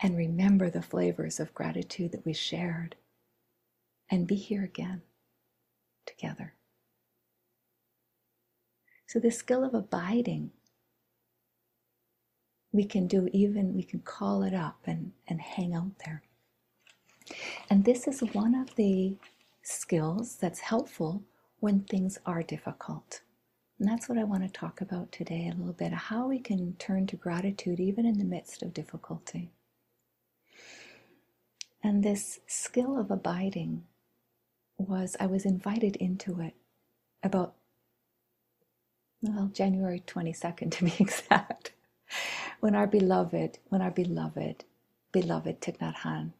and 0.00 0.16
remember 0.16 0.70
the 0.70 0.82
flavors 0.82 1.40
of 1.40 1.54
gratitude 1.54 2.12
that 2.12 2.24
we 2.24 2.32
shared 2.32 2.96
and 4.10 4.26
be 4.26 4.36
here 4.36 4.64
again 4.64 5.02
together. 6.06 6.54
So, 9.06 9.18
the 9.18 9.30
skill 9.30 9.64
of 9.64 9.74
abiding, 9.74 10.50
we 12.78 12.84
can 12.84 13.08
do 13.08 13.28
even, 13.32 13.74
we 13.74 13.82
can 13.82 13.98
call 13.98 14.44
it 14.44 14.54
up 14.54 14.78
and, 14.84 15.10
and 15.26 15.40
hang 15.40 15.74
out 15.74 15.90
there. 16.06 16.22
And 17.68 17.84
this 17.84 18.06
is 18.06 18.20
one 18.20 18.54
of 18.54 18.72
the 18.76 19.16
skills 19.64 20.36
that's 20.36 20.60
helpful 20.60 21.24
when 21.58 21.80
things 21.80 22.20
are 22.24 22.44
difficult. 22.44 23.22
And 23.80 23.88
that's 23.88 24.08
what 24.08 24.16
I 24.16 24.22
want 24.22 24.44
to 24.44 24.48
talk 24.48 24.80
about 24.80 25.10
today 25.10 25.50
a 25.52 25.58
little 25.58 25.72
bit 25.72 25.92
how 25.92 26.28
we 26.28 26.38
can 26.38 26.74
turn 26.74 27.08
to 27.08 27.16
gratitude 27.16 27.80
even 27.80 28.06
in 28.06 28.16
the 28.16 28.24
midst 28.24 28.62
of 28.62 28.74
difficulty. 28.74 29.50
And 31.82 32.04
this 32.04 32.38
skill 32.46 32.96
of 32.96 33.10
abiding 33.10 33.82
was, 34.76 35.16
I 35.18 35.26
was 35.26 35.44
invited 35.44 35.96
into 35.96 36.40
it 36.40 36.54
about 37.24 37.54
well, 39.20 39.50
January 39.52 40.00
22nd 40.06 40.70
to 40.70 40.84
be 40.84 40.94
exact, 41.00 41.72
when 42.60 42.74
our 42.74 42.86
beloved, 42.86 43.58
when 43.68 43.82
our 43.82 43.90
beloved, 43.90 44.64
beloved 45.12 45.60
Thich 45.60 45.78
Nhat 45.78 46.32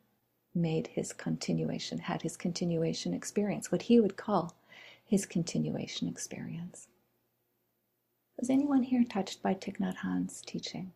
made 0.54 0.88
his 0.88 1.12
continuation, 1.12 1.98
had 1.98 2.22
his 2.22 2.37
continuation 2.37 3.14
experience, 3.14 3.70
what 3.70 3.83
he 3.83 4.00
would 4.00 4.16
call 4.16 4.54
his 5.04 5.26
continuation 5.26 6.09
experience. 6.09 6.88
Was 8.38 8.50
anyone 8.50 8.83
here 8.83 9.04
touched 9.04 9.42
by 9.42 9.54
Thich 9.54 9.78
Nhat 9.78 9.96
Hanh's 9.96 10.42
teaching? 10.42 10.92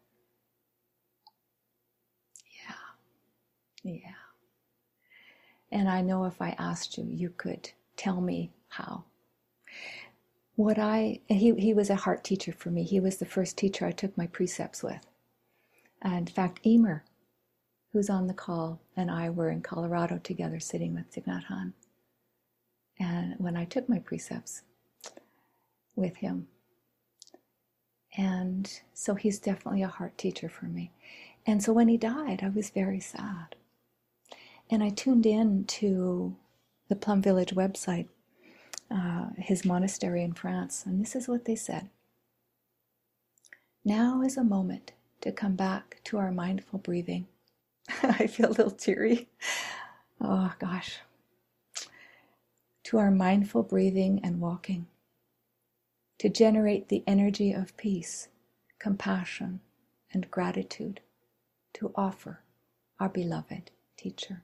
Yeah, 2.47 3.93
yeah. 3.93 4.15
And 5.71 5.89
I 5.89 6.03
know 6.03 6.25
if 6.25 6.43
I 6.43 6.51
asked 6.59 6.99
you, 6.99 7.05
you 7.09 7.31
could 7.31 7.71
tell 7.97 8.21
me 8.21 8.53
how. 8.69 9.05
What 10.57 10.79
I, 10.79 11.21
he, 11.29 11.55
he 11.55 11.73
was 11.75 11.91
a 11.91 11.97
heart 11.97 12.25
teacher 12.25 12.53
for 12.53 12.71
me. 12.71 12.83
He 12.85 13.01
was 13.01 13.17
the 13.17 13.25
first 13.27 13.57
teacher 13.57 13.87
I 13.87 13.93
took 13.93 14.17
my 14.19 14.27
precepts 14.27 14.83
with. 14.83 15.07
And 16.03 16.29
in 16.29 16.35
fact, 16.35 16.61
Emer, 16.67 17.05
who's 17.93 18.11
on 18.11 18.27
the 18.27 18.35
call, 18.35 18.81
and 18.97 19.11
I 19.11 19.31
were 19.31 19.51
in 19.51 19.63
Colorado 19.63 20.19
together 20.19 20.59
sitting 20.59 20.95
with 20.95 21.13
Thich 21.13 21.47
Hanh. 21.47 21.73
And 22.99 23.35
when 23.39 23.57
I 23.57 23.65
took 23.65 23.89
my 23.89 24.01
precepts 24.01 24.63
with 25.95 26.17
him, 26.17 26.49
and 28.17 28.81
so 28.93 29.15
he's 29.15 29.39
definitely 29.39 29.83
a 29.83 29.89
heart 29.89 30.19
teacher 30.19 30.49
for 30.49 30.67
me. 30.67 30.91
And 31.47 31.63
so 31.63 31.73
when 31.73 31.89
he 31.89 31.97
died, 31.97 32.43
I 32.43 32.49
was 32.49 32.71
very 32.71 33.01
sad. 33.01 33.57
And 34.71 34.83
I 34.83 34.91
tuned 34.91 35.27
in 35.27 35.65
to 35.65 36.37
the 36.89 36.97
Plum 36.97 37.23
Village 37.23 37.55
website, 37.55 38.09
uh, 38.91 39.29
his 39.37 39.65
monastery 39.65 40.23
in 40.23 40.35
France, 40.35 40.85
and 40.85 41.01
this 41.01 41.15
is 41.15 41.29
what 41.29 41.45
they 41.45 41.57
said 41.57 41.89
Now 43.85 44.23
is 44.23 44.37
a 44.37 44.45
moment 44.45 44.93
to 45.23 45.33
come 45.33 45.57
back 45.57 46.01
to 46.05 46.19
our 46.19 46.33
mindful 46.33 46.81
breathing. 46.81 47.27
I 48.03 48.29
feel 48.29 48.49
a 48.49 48.51
little 48.51 48.71
teary. 48.71 49.29
Oh 50.21 50.53
gosh. 50.61 50.99
To 52.85 52.99
our 52.99 53.11
mindful 53.11 53.65
breathing 53.65 54.21
and 54.25 54.41
walking 54.41 54.87
to 56.19 56.29
generate 56.29 56.89
the 56.89 57.03
energy 57.07 57.53
of 57.53 57.77
peace, 57.77 58.29
compassion, 58.79 59.61
and 60.13 60.31
gratitude 60.31 61.01
to 61.75 61.93
offer 61.97 62.43
our 63.01 63.09
beloved 63.09 63.71
teacher. 63.97 64.43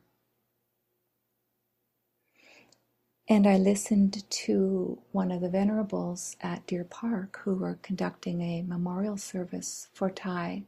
And 3.28 3.46
I 3.46 3.58
listened 3.58 4.28
to 4.30 5.02
one 5.12 5.30
of 5.30 5.42
the 5.42 5.50
venerables 5.50 6.36
at 6.40 6.66
Deer 6.66 6.84
Park 6.84 7.40
who 7.44 7.54
were 7.54 7.78
conducting 7.82 8.40
a 8.40 8.62
memorial 8.62 9.18
service 9.18 9.88
for 9.92 10.10
Thay 10.10 10.64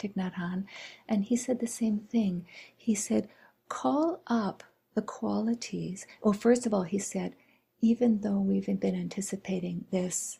Thich 0.00 0.14
Nhat 0.14 0.34
Hanh, 0.34 0.64
and 1.08 1.24
he 1.24 1.36
said 1.36 1.58
the 1.58 1.66
same 1.66 1.98
thing. 1.98 2.46
He 2.76 2.94
said, 2.94 3.28
call 3.68 4.20
up 4.28 4.62
the 4.94 5.02
qualities. 5.02 6.06
Well, 6.22 6.32
first 6.34 6.66
of 6.66 6.72
all, 6.72 6.84
he 6.84 6.98
said, 6.98 7.34
even 7.80 8.20
though 8.20 8.38
we've 8.38 8.66
been 8.66 8.94
anticipating 8.94 9.86
this 9.90 10.38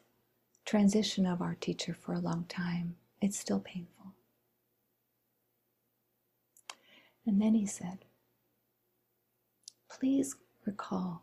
transition 0.66 1.26
of 1.26 1.40
our 1.40 1.54
teacher 1.54 1.94
for 1.94 2.12
a 2.12 2.20
long 2.20 2.44
time. 2.48 2.96
It's 3.22 3.38
still 3.38 3.60
painful. 3.60 4.14
And 7.26 7.40
then 7.40 7.54
he 7.54 7.66
said, 7.66 8.04
Please 9.90 10.36
recall 10.66 11.22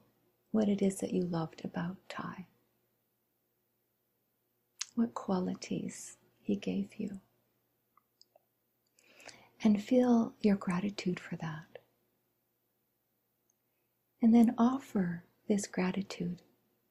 what 0.53 0.69
it 0.69 0.81
is 0.83 0.97
that 0.97 1.13
you 1.13 1.23
loved 1.23 1.65
about 1.65 1.97
Thay, 2.09 2.47
what 4.95 5.15
qualities 5.15 6.17
he 6.41 6.55
gave 6.55 6.95
you, 6.97 7.21
and 9.63 9.83
feel 9.83 10.33
your 10.41 10.55
gratitude 10.57 11.19
for 11.19 11.37
that. 11.37 11.79
And 14.21 14.35
then 14.35 14.55
offer 14.57 15.23
this 15.47 15.67
gratitude 15.67 16.41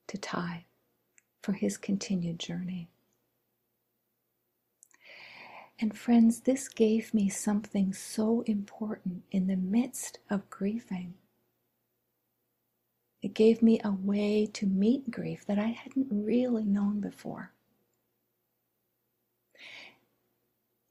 to 0.08 0.18
Thay 0.18 0.66
for 1.42 1.52
his 1.54 1.78
continued 1.78 2.40
journey. 2.40 2.88
And 5.80 5.96
friends, 5.98 6.40
this 6.42 6.68
gave 6.68 7.14
me 7.14 7.28
something 7.28 7.92
so 7.94 8.42
important 8.46 9.24
in 9.32 9.48
the 9.48 9.56
midst 9.56 10.20
of 10.30 10.50
grieving. 10.50 11.14
It 13.22 13.34
gave 13.34 13.62
me 13.62 13.80
a 13.84 13.92
way 13.92 14.46
to 14.46 14.66
meet 14.66 15.10
grief 15.10 15.46
that 15.46 15.58
I 15.58 15.68
hadn't 15.68 16.08
really 16.10 16.64
known 16.64 17.00
before. 17.00 17.52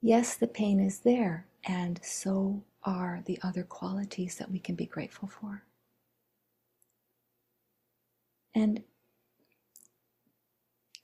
Yes, 0.01 0.35
the 0.35 0.47
pain 0.47 0.79
is 0.79 0.99
there, 0.99 1.45
and 1.65 1.99
so 2.03 2.63
are 2.83 3.21
the 3.25 3.37
other 3.43 3.63
qualities 3.63 4.37
that 4.37 4.49
we 4.49 4.59
can 4.59 4.75
be 4.75 4.85
grateful 4.85 5.27
for. 5.27 5.63
And 8.55 8.81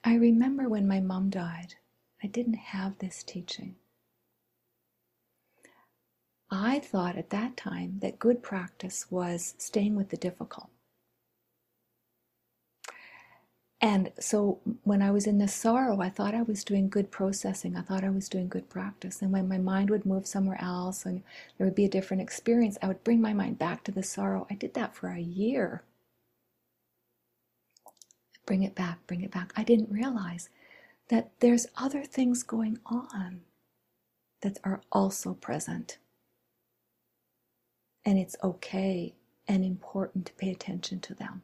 I 0.04 0.16
remember 0.16 0.70
when 0.70 0.88
my 0.88 1.02
mom 1.02 1.30
died, 1.30 1.76
I 2.24 2.28
didn't 2.28 2.56
have 2.56 2.98
this 2.98 3.22
teaching. 3.24 3.76
I 6.50 6.80
thought 6.80 7.18
at 7.18 7.30
that 7.32 7.58
time 7.58 8.00
that 8.00 8.18
good 8.18 8.42
practice 8.42 9.12
was 9.12 9.56
staying 9.58 9.96
with 9.96 10.10
the 10.10 10.18
difficult. 10.18 10.70
And 13.82 14.12
so 14.20 14.60
when 14.84 15.02
I 15.04 15.12
was 15.12 15.28
in 15.28 15.38
the 15.38 15.48
sorrow, 15.48 16.02
I 16.02 16.10
thought 16.10 16.34
I 16.36 16.42
was 16.42 16.64
doing 16.64 16.90
good 16.90 17.12
processing. 17.12 17.76
I 17.78 17.82
thought 17.82 18.04
I 18.04 18.10
was 18.10 18.30
doing 18.30 18.48
good 18.48 18.70
practice. 18.70 19.22
And 19.22 19.32
when 19.32 19.48
my 19.48 19.60
mind 19.60 19.90
would 19.92 20.06
move 20.06 20.28
somewhere 20.28 20.60
else 20.62 21.06
and 21.06 21.24
there 21.58 21.68
would 21.68 21.76
be 21.76 21.86
a 21.86 21.90
different 21.90 22.22
experience, 22.24 22.78
I 22.82 22.88
would 22.88 23.04
bring 23.04 23.22
my 23.22 23.34
mind 23.34 23.60
back 23.60 23.84
to 23.86 23.92
the 23.92 24.04
sorrow. 24.04 24.48
I 24.50 24.56
did 24.56 24.74
that 24.76 24.96
for 24.96 25.10
a 25.10 25.20
year 25.20 25.84
bring 28.48 28.64
it 28.64 28.74
back, 28.76 29.06
bring 29.06 29.22
it 29.22 29.32
back. 29.32 29.54
I 29.56 29.64
didn't 29.64 29.92
realize 29.92 30.50
that 31.10 31.32
there's 31.40 31.68
other 31.78 32.04
things 32.04 32.44
going 32.44 32.80
on 32.86 33.42
that 34.42 34.58
are 34.64 34.82
also 34.92 35.34
present. 35.36 36.00
And 38.06 38.18
it's 38.18 38.38
okay 38.44 39.16
and 39.48 39.64
important 39.64 40.26
to 40.28 40.34
pay 40.34 40.50
attention 40.50 41.00
to 41.02 41.14
them. 41.14 41.44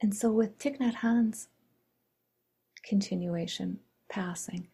And 0.00 0.14
so, 0.14 0.30
with 0.30 0.58
Thich 0.58 0.78
Nhat 0.78 0.96
Hanh's 0.96 1.48
continuation, 2.82 3.80
passing, 4.08 4.68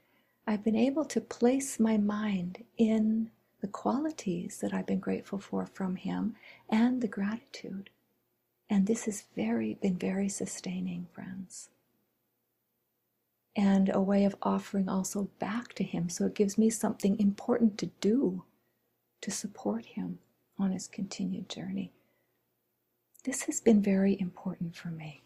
I've 0.46 0.64
been 0.64 0.76
able 0.76 1.04
to 1.06 1.20
place 1.20 1.78
my 1.78 1.96
mind 1.96 2.64
in 2.76 3.30
the 3.60 3.68
qualities 3.68 4.58
that 4.60 4.74
I've 4.74 4.86
been 4.86 4.98
grateful 4.98 5.38
for 5.38 5.66
from 5.66 5.96
him 5.96 6.34
and 6.68 7.00
the 7.00 7.08
gratitude. 7.08 7.90
And 8.68 8.86
this 8.86 9.04
has 9.04 9.24
very 9.36 9.74
been 9.74 9.96
very 9.96 10.28
sustaining, 10.28 11.06
friends. 11.12 11.68
And 13.54 13.90
a 13.94 14.00
way 14.00 14.24
of 14.24 14.34
offering 14.42 14.88
also 14.88 15.28
back 15.38 15.74
to 15.74 15.84
him. 15.84 16.08
So 16.08 16.26
it 16.26 16.34
gives 16.34 16.58
me 16.58 16.70
something 16.70 17.20
important 17.20 17.78
to 17.78 17.86
do 18.00 18.44
to 19.20 19.30
support 19.30 19.84
him 19.84 20.18
on 20.58 20.72
his 20.72 20.88
continued 20.88 21.48
journey. 21.48 21.92
This 23.24 23.42
has 23.42 23.60
been 23.60 23.80
very 23.82 24.18
important 24.20 24.74
for 24.74 24.88
me. 24.88 25.22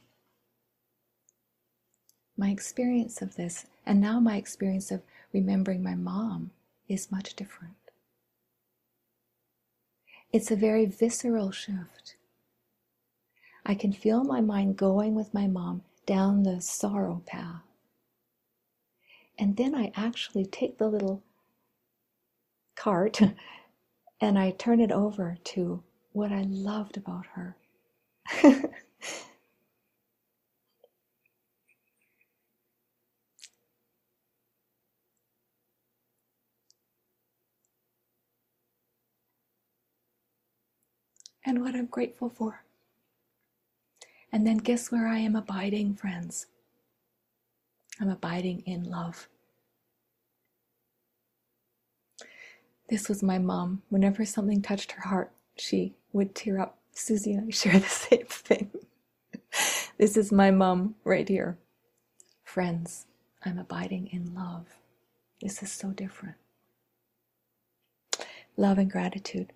My 2.37 2.51
experience 2.51 3.23
of 3.23 3.37
this, 3.37 3.67
and 3.87 4.01
now 4.01 4.21
my 4.21 4.37
experience 4.37 4.91
of 4.91 5.03
remembering 5.33 5.83
my 5.83 5.95
mom, 5.95 6.51
is 6.89 7.11
much 7.11 7.35
different. 7.35 7.75
It's 10.33 10.51
a 10.51 10.57
very 10.57 10.85
visceral 10.85 11.51
shift. 11.51 12.17
I 13.65 13.75
can 13.75 13.93
feel 13.93 14.25
my 14.25 14.43
mind 14.43 14.77
going 14.77 15.15
with 15.15 15.33
my 15.33 15.47
mom 15.47 15.83
down 16.05 16.43
the 16.43 16.61
sorrow 16.61 17.23
path. 17.27 17.63
And 19.39 19.57
then 19.57 19.75
I 19.75 19.93
actually 19.97 20.45
take 20.45 20.77
the 20.79 20.89
little 20.89 21.23
cart 22.77 23.21
and 24.21 24.39
I 24.39 24.51
turn 24.51 24.81
it 24.81 24.93
over 24.93 25.39
to 25.45 25.83
what 26.13 26.33
I 26.33 26.43
loved 26.43 26.99
about 26.99 27.27
her. 27.35 27.57
and 41.47 41.63
what 41.63 41.75
I'm 41.75 41.87
grateful 41.87 42.31
for. 42.31 42.65
And 44.33 44.47
then 44.47 44.59
guess 44.59 44.93
where 44.93 45.09
I 45.09 45.19
am 45.19 45.37
abiding, 45.37 45.95
friends? 45.95 46.47
I'm 48.01 48.11
abiding 48.11 48.63
in 48.67 48.85
love. 48.91 49.29
This 52.91 53.09
was 53.09 53.23
my 53.23 53.39
mom. 53.39 53.83
Whenever 53.91 54.25
something 54.27 54.63
touched 54.63 54.93
her 54.93 55.09
heart, 55.09 55.33
she 55.57 55.95
would 56.13 56.35
tear 56.35 56.61
up. 56.61 56.79
Susie 56.97 57.35
and 57.35 57.49
I 57.49 57.51
share 57.51 57.79
the 57.79 57.89
same 57.89 58.27
thing. 58.27 58.71
this 59.99 60.17
is 60.17 60.33
my 60.33 60.51
mom 60.51 60.95
right 61.05 61.29
here. 61.29 61.59
Friends, 62.45 63.07
I'm 63.45 63.59
abiding 63.59 64.09
in 64.09 64.35
love. 64.35 64.67
This 65.43 65.63
is 65.63 65.73
so 65.73 65.91
different. 65.91 66.37
Love 68.57 68.79
and 68.79 68.91
gratitude. 68.91 69.53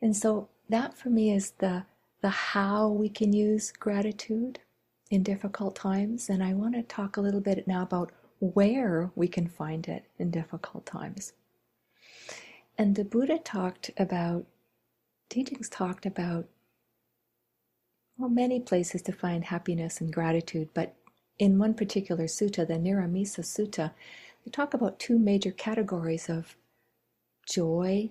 And 0.00 0.16
so 0.16 0.48
that 0.70 0.96
for 0.96 1.10
me 1.10 1.32
is 1.34 1.52
the 1.58 1.84
the 2.22 2.30
how 2.30 2.88
we 2.88 3.10
can 3.10 3.34
use 3.34 3.70
gratitude 3.70 4.58
in 5.10 5.22
difficult 5.22 5.76
times. 5.76 6.30
And 6.30 6.42
I 6.42 6.54
want 6.54 6.74
to 6.74 6.82
talk 6.82 7.16
a 7.18 7.20
little 7.20 7.42
bit 7.42 7.68
now 7.68 7.82
about 7.82 8.12
where 8.40 9.10
we 9.14 9.28
can 9.28 9.46
find 9.46 9.86
it 9.88 10.06
in 10.18 10.30
difficult 10.30 10.86
times. 10.86 11.34
And 12.78 12.96
the 12.96 13.04
Buddha 13.04 13.38
talked 13.38 13.90
about, 13.98 14.46
teachings 15.34 15.68
talked 15.68 16.06
about, 16.06 16.46
well, 18.16 18.28
many 18.28 18.60
places 18.60 19.02
to 19.02 19.12
find 19.12 19.44
happiness 19.44 20.00
and 20.00 20.12
gratitude, 20.12 20.68
but 20.74 20.94
in 21.38 21.58
one 21.58 21.74
particular 21.74 22.24
sutta, 22.24 22.66
the 22.66 22.74
Niramisa 22.74 23.40
Sutta, 23.40 23.90
they 24.44 24.50
talk 24.52 24.74
about 24.74 25.00
two 25.00 25.18
major 25.18 25.50
categories 25.50 26.28
of 26.28 26.56
joy 27.50 28.10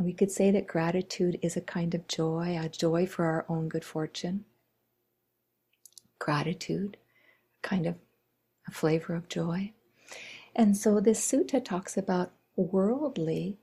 and 0.00 0.06
we 0.06 0.14
could 0.14 0.30
say 0.30 0.50
that 0.50 0.66
gratitude 0.66 1.38
is 1.42 1.58
a 1.58 1.60
kind 1.60 1.94
of 1.94 2.08
joy, 2.08 2.58
a 2.58 2.70
joy 2.70 3.06
for 3.06 3.26
our 3.26 3.44
own 3.50 3.68
good 3.68 3.84
fortune. 3.84 4.46
Gratitude, 6.18 6.96
a 7.62 7.68
kind 7.68 7.84
of 7.84 7.96
a 8.66 8.70
flavor 8.70 9.14
of 9.14 9.28
joy. 9.28 9.72
And 10.56 10.74
so 10.74 11.00
this 11.00 11.20
sutta 11.20 11.62
talks 11.62 11.98
about 11.98 12.32
worldly 12.56 13.58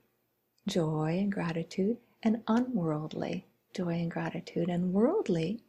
joy 0.68 1.18
and 1.18 1.32
gratitude 1.32 1.96
and 2.22 2.42
unworldly 2.48 3.46
joy 3.74 3.94
and 3.94 4.10
gratitude. 4.10 4.68
And 4.68 4.92
worldly 4.92 5.62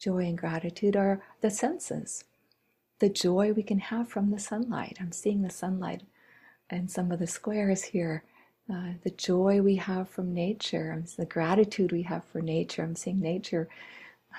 joy 0.00 0.26
and 0.26 0.38
gratitude 0.38 0.96
are 0.96 1.22
the 1.40 1.50
senses, 1.50 2.24
the 3.00 3.08
joy 3.10 3.52
we 3.52 3.62
can 3.62 3.80
have 3.80 4.08
from 4.08 4.30
the 4.30 4.38
sunlight. 4.38 4.98
I'm 5.00 5.12
seeing 5.12 5.42
the 5.42 5.50
sunlight 5.50 6.02
in 6.70 6.88
some 6.88 7.12
of 7.12 7.18
the 7.18 7.26
squares 7.26 7.84
here 7.84 8.24
uh, 8.72 8.92
the 9.02 9.10
joy 9.10 9.60
we 9.60 9.76
have 9.76 10.08
from 10.08 10.32
nature, 10.32 11.02
the 11.16 11.26
gratitude 11.26 11.92
we 11.92 12.02
have 12.02 12.24
for 12.24 12.40
nature. 12.40 12.82
I'm 12.84 12.96
seeing 12.96 13.20
nature 13.20 13.68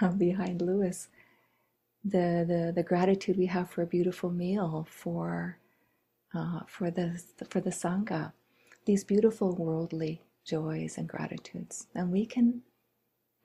uh, 0.01 0.09
behind 0.17 0.61
Lewis. 0.61 1.09
The, 2.03 2.45
the 2.47 2.73
the 2.75 2.83
gratitude 2.83 3.37
we 3.37 3.47
have 3.47 3.69
for 3.69 3.83
a 3.83 3.87
beautiful 3.87 4.31
meal, 4.31 4.87
for 4.89 5.57
uh, 6.33 6.61
for 6.67 6.91
the 6.91 7.21
for 7.49 7.61
the 7.61 7.71
sangha, 7.71 8.33
these 8.85 9.03
beautiful 9.03 9.55
worldly 9.55 10.21
joys 10.45 10.97
and 10.97 11.09
gratitudes, 11.09 11.87
and 11.95 12.11
we 12.11 12.25
can 12.25 12.61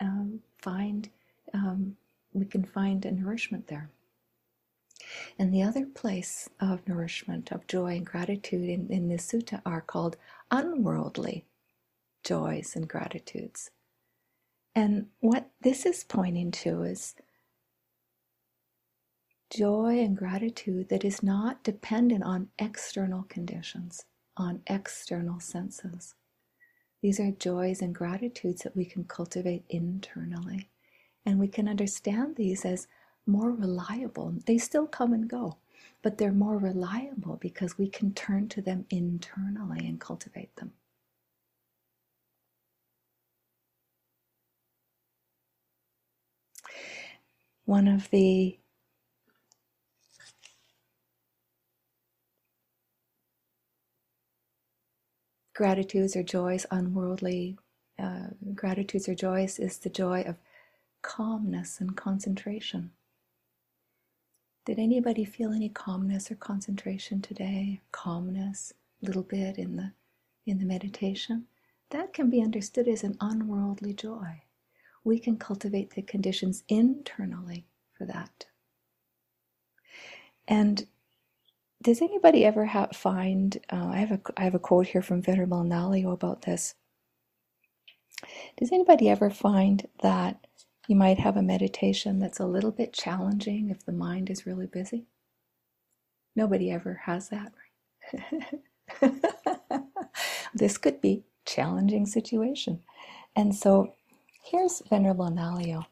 um, 0.01 0.41
find 0.63 1.09
um, 1.55 1.97
we 2.35 2.47
can 2.47 2.65
find 2.65 3.05
a 3.07 3.13
nourishment 3.13 3.69
there. 3.69 3.91
And 5.39 5.53
the 5.55 5.63
other 5.63 5.87
place 5.87 6.49
of 6.61 6.87
nourishment, 6.89 7.53
of 7.53 7.67
joy 7.67 7.97
and 7.97 8.07
gratitude 8.07 8.69
in, 8.69 8.89
in 8.91 9.09
this 9.09 9.31
sutta 9.33 9.63
are 9.67 9.83
called 9.83 10.17
unworldly 10.51 11.47
joys 12.25 12.75
and 12.77 12.89
gratitudes. 12.89 13.71
And 14.75 15.07
what 15.21 15.51
this 15.63 15.87
is 15.87 16.05
pointing 16.05 16.51
to 16.53 16.83
is 16.83 17.15
joy 19.51 20.01
and 20.01 20.17
gratitude 20.17 20.89
that 20.91 21.05
is 21.05 21.23
not 21.23 21.65
dependent 21.65 22.25
on 22.25 22.49
external 22.59 23.25
conditions, 23.25 24.05
on 24.37 24.63
external 24.67 25.41
senses. 25.41 26.15
These 27.07 27.21
are 27.21 27.31
joys 27.31 27.83
and 27.83 27.95
gratitudes 27.95 28.63
that 28.63 28.75
we 28.75 28.85
can 28.85 29.05
cultivate 29.05 29.63
internally. 29.69 30.71
And 31.25 31.39
we 31.39 31.47
can 31.47 31.69
understand 31.69 32.35
these 32.35 32.65
as 32.65 32.89
more 33.25 33.53
reliable. 33.53 34.35
They 34.45 34.59
still 34.59 34.89
come 34.89 35.13
and 35.13 35.31
go, 35.31 35.59
but 36.03 36.19
they're 36.19 36.33
more 36.33 36.59
reliable 36.59 37.37
because 37.37 37.79
we 37.79 37.89
can 37.89 38.13
turn 38.13 38.49
to 38.49 38.61
them 38.61 38.87
internally 38.91 39.87
and 39.87 40.01
cultivate 40.01 40.57
them. 40.57 40.73
One 47.67 47.87
of 47.87 48.11
the 48.11 48.59
gratitudes 55.57 56.15
or 56.15 56.23
joys, 56.23 56.67
unworldly 56.71 57.57
uh, 57.99 58.27
gratitudes 58.55 59.09
or 59.09 59.15
joys, 59.15 59.59
is 59.59 59.79
the 59.79 59.89
joy 59.89 60.21
of 60.23 60.37
calmness 61.01 61.81
and 61.81 61.97
concentration. 61.97 62.91
Did 64.67 64.79
anybody 64.79 65.25
feel 65.25 65.53
any 65.53 65.71
calmness 65.71 66.31
or 66.31 66.35
concentration 66.35 67.23
today? 67.23 67.81
Calmness, 67.91 68.75
a 69.03 69.07
little 69.07 69.23
bit 69.23 69.57
in 69.57 69.77
the 69.77 69.93
in 70.45 70.59
the 70.59 70.67
meditation? 70.67 71.47
That 71.91 72.13
can 72.13 72.29
be 72.29 72.43
understood 72.43 72.87
as 72.87 73.03
an 73.03 73.17
unworldly 73.21 73.95
joy. 73.95 74.43
We 75.05 75.19
can 75.19 75.39
cultivate 75.39 75.91
the 75.91 76.03
conditions 76.03 76.65
internally 76.69 77.65
for 77.97 78.05
that. 78.07 78.45
And 80.49 80.87
does 81.83 82.03
anybody 82.03 82.45
ever 82.45 82.67
have, 82.67 82.93
find? 82.95 83.59
Uh, 83.71 83.89
I 83.89 83.99
have 83.99 84.13
a 84.13 84.21
I 84.37 84.45
have 84.45 84.55
a 84.55 84.59
quote 84.61 84.89
here 84.89 85.03
from 85.03 85.23
Venerable 85.23 85.63
Analayo 85.63 86.13
about 86.13 86.43
this. 86.43 86.75
Does 88.59 88.73
anybody 88.73 89.09
ever 89.09 89.31
find 89.31 89.87
that 90.03 90.47
you 90.87 90.97
might 90.97 91.19
have 91.19 91.37
a 91.37 91.43
meditation 91.43 92.19
that's 92.19 92.41
a 92.41 92.47
little 92.47 92.71
bit 92.71 92.93
challenging 92.93 93.71
if 93.71 93.85
the 93.85 93.93
mind 93.93 94.31
is 94.31 94.47
really 94.47 94.67
busy. 94.67 95.07
Nobody 96.37 96.71
ever 96.71 97.01
has 97.05 97.31
that. 97.31 97.53
this 100.55 100.79
could 100.79 101.01
be 101.01 101.25
challenging 101.45 102.07
situation. 102.07 102.81
And 103.35 103.55
so 103.55 103.95
here's 104.45 104.83
Venerable 104.89 105.29
Analayo 105.29 105.87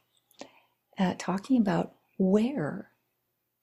uh, 0.99 1.15
talking 1.19 1.61
about 1.61 1.95
where 2.19 2.91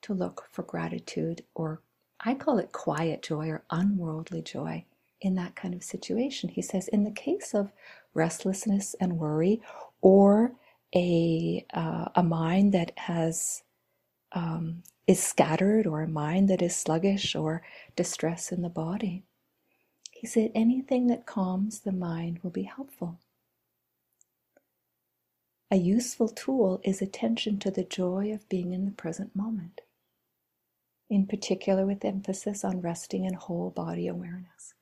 to 0.01 0.13
look 0.13 0.49
for 0.51 0.63
gratitude, 0.63 1.43
or 1.55 1.81
I 2.23 2.35
call 2.35 2.59
it 2.59 2.71
quiet 2.71 3.23
joy 3.23 3.49
or 3.49 3.63
unworldly 3.71 4.43
joy 4.43 4.85
in 5.21 5.35
that 5.35 5.55
kind 5.55 5.73
of 5.73 5.83
situation. 5.83 6.49
He 6.49 6.61
says, 6.61 6.87
in 6.87 7.03
the 7.03 7.11
case 7.11 7.53
of 7.53 7.71
restlessness 8.13 8.95
and 8.99 9.17
worry, 9.17 9.61
or 10.01 10.53
a 10.95 11.65
uh, 11.73 12.05
a 12.15 12.23
mind 12.23 12.73
that 12.73 12.91
has 12.97 13.63
um, 14.33 14.83
is 15.07 15.21
scattered 15.21 15.87
or 15.87 16.01
a 16.01 16.07
mind 16.07 16.49
that 16.49 16.61
is 16.61 16.75
sluggish 16.75 17.35
or 17.35 17.63
distress 17.95 18.51
in 18.51 18.61
the 18.61 18.69
body. 18.69 19.23
He 20.11 20.27
said 20.27 20.51
anything 20.53 21.07
that 21.07 21.25
calms 21.25 21.79
the 21.81 21.91
mind 21.91 22.39
will 22.43 22.51
be 22.51 22.63
helpful. 22.63 23.19
A 25.71 25.77
useful 25.77 26.27
tool 26.29 26.81
is 26.83 27.01
attention 27.01 27.57
to 27.59 27.71
the 27.71 27.83
joy 27.83 28.31
of 28.33 28.47
being 28.49 28.73
in 28.73 28.85
the 28.85 28.91
present 28.91 29.35
moment, 29.35 29.81
in 31.11 31.27
particular 31.27 31.85
with 31.85 32.05
emphasis 32.05 32.63
on 32.63 32.79
resting 32.79 33.25
in 33.25 33.33
whole 33.33 33.69
body 33.69 34.07
awareness. 34.07 34.73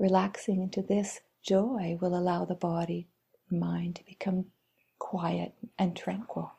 Relaxing 0.00 0.60
into 0.60 0.82
this 0.82 1.20
joy 1.44 1.96
will 2.00 2.16
allow 2.16 2.44
the 2.44 2.56
body 2.56 3.06
and 3.48 3.60
mind 3.60 3.94
to 3.94 4.04
become 4.04 4.46
quiet 4.98 5.54
and 5.78 5.96
tranquil. 5.96 6.52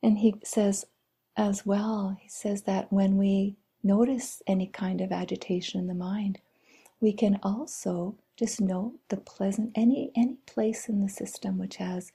And 0.00 0.18
he 0.18 0.36
says 0.44 0.86
as 1.36 1.66
well, 1.66 2.16
he 2.20 2.28
says 2.28 2.62
that 2.62 2.92
when 2.92 3.16
we 3.16 3.56
notice 3.82 4.42
any 4.46 4.68
kind 4.68 5.00
of 5.00 5.10
agitation 5.10 5.80
in 5.80 5.88
the 5.88 5.94
mind, 5.94 6.38
we 7.00 7.12
can 7.12 7.40
also 7.42 8.16
just 8.36 8.60
note 8.60 8.94
the 9.08 9.16
pleasant 9.16 9.72
any 9.74 10.12
any 10.14 10.36
place 10.46 10.88
in 10.88 11.00
the 11.00 11.08
system 11.08 11.58
which 11.58 11.76
has 11.76 12.12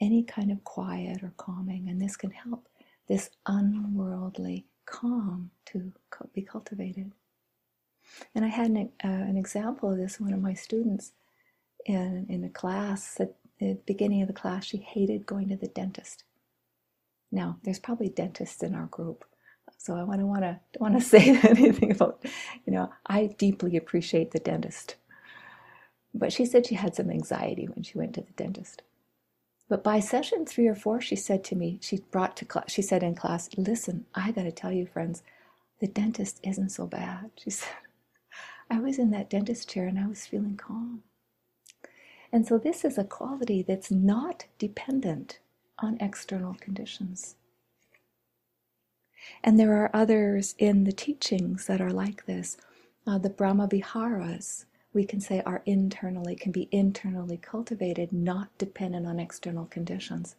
any 0.00 0.22
kind 0.22 0.50
of 0.50 0.64
quiet 0.64 1.22
or 1.22 1.32
calming, 1.36 1.88
and 1.88 2.00
this 2.00 2.16
can 2.16 2.30
help 2.30 2.68
this 3.08 3.30
unworldly 3.46 4.66
calm 4.86 5.50
to 5.66 5.92
be 6.32 6.42
cultivated. 6.42 7.12
And 8.34 8.44
I 8.44 8.48
had 8.48 8.70
an, 8.70 8.90
uh, 9.04 9.08
an 9.08 9.36
example 9.36 9.90
of 9.90 9.98
this. 9.98 10.20
One 10.20 10.32
of 10.32 10.40
my 10.40 10.54
students 10.54 11.12
in, 11.86 12.26
in 12.28 12.44
a 12.44 12.48
class, 12.48 13.20
at 13.20 13.34
the 13.58 13.78
beginning 13.86 14.22
of 14.22 14.28
the 14.28 14.34
class, 14.34 14.64
she 14.64 14.78
hated 14.78 15.26
going 15.26 15.48
to 15.48 15.56
the 15.56 15.68
dentist. 15.68 16.24
Now, 17.32 17.58
there's 17.62 17.78
probably 17.78 18.08
dentists 18.08 18.62
in 18.62 18.74
our 18.74 18.86
group. 18.86 19.24
So 19.78 19.96
I 19.96 20.02
want 20.02 20.20
to 20.20 20.26
want 20.26 20.42
to 20.42 20.58
want 20.78 20.94
to 20.94 21.00
say 21.06 21.38
anything 21.42 21.92
about, 21.92 22.24
you 22.66 22.72
know, 22.72 22.90
I 23.06 23.26
deeply 23.38 23.76
appreciate 23.76 24.32
the 24.32 24.40
dentist. 24.40 24.96
But 26.12 26.32
she 26.32 26.44
said 26.44 26.66
she 26.66 26.74
had 26.74 26.94
some 26.94 27.10
anxiety 27.10 27.66
when 27.66 27.84
she 27.84 27.96
went 27.96 28.14
to 28.14 28.22
the 28.22 28.32
dentist. 28.32 28.82
But 29.70 29.84
by 29.84 30.00
session 30.00 30.46
three 30.46 30.66
or 30.66 30.74
four, 30.74 31.00
she 31.00 31.16
said 31.16 31.44
to 31.44 31.56
me, 31.56 31.78
she 31.80 32.00
brought 32.10 32.36
to 32.38 32.44
class, 32.44 32.72
she 32.72 32.82
said 32.82 33.04
in 33.04 33.14
class, 33.14 33.48
listen, 33.56 34.04
I 34.16 34.32
got 34.32 34.42
to 34.42 34.52
tell 34.52 34.72
you, 34.72 34.84
friends, 34.84 35.22
the 35.80 35.86
dentist 35.86 36.40
isn't 36.44 36.70
so 36.70 36.88
bad. 36.88 37.30
She 37.38 37.50
said, 37.52 37.70
I 38.68 38.80
was 38.80 38.98
in 38.98 39.12
that 39.12 39.30
dentist 39.30 39.70
chair 39.70 39.86
and 39.86 39.98
I 39.98 40.08
was 40.08 40.26
feeling 40.26 40.56
calm. 40.56 41.04
And 42.32 42.46
so 42.46 42.58
this 42.58 42.84
is 42.84 42.98
a 42.98 43.04
quality 43.04 43.62
that's 43.62 43.92
not 43.92 44.46
dependent 44.58 45.38
on 45.78 45.98
external 46.00 46.54
conditions. 46.54 47.36
And 49.44 49.58
there 49.58 49.74
are 49.74 49.90
others 49.94 50.56
in 50.58 50.84
the 50.84 50.92
teachings 50.92 51.66
that 51.66 51.80
are 51.80 51.92
like 51.92 52.26
this. 52.26 52.56
Uh, 53.06 53.18
the 53.18 53.30
Brahma 53.30 53.68
Viharas, 53.68 54.66
we 54.92 55.04
can 55.04 55.20
say, 55.20 55.42
are 55.46 55.62
internally, 55.66 56.34
can 56.34 56.52
be 56.52 56.68
internally 56.72 57.36
cultivated, 57.36 58.12
not 58.12 58.56
dependent 58.58 59.06
on 59.06 59.20
external 59.20 59.66
conditions. 59.66 60.34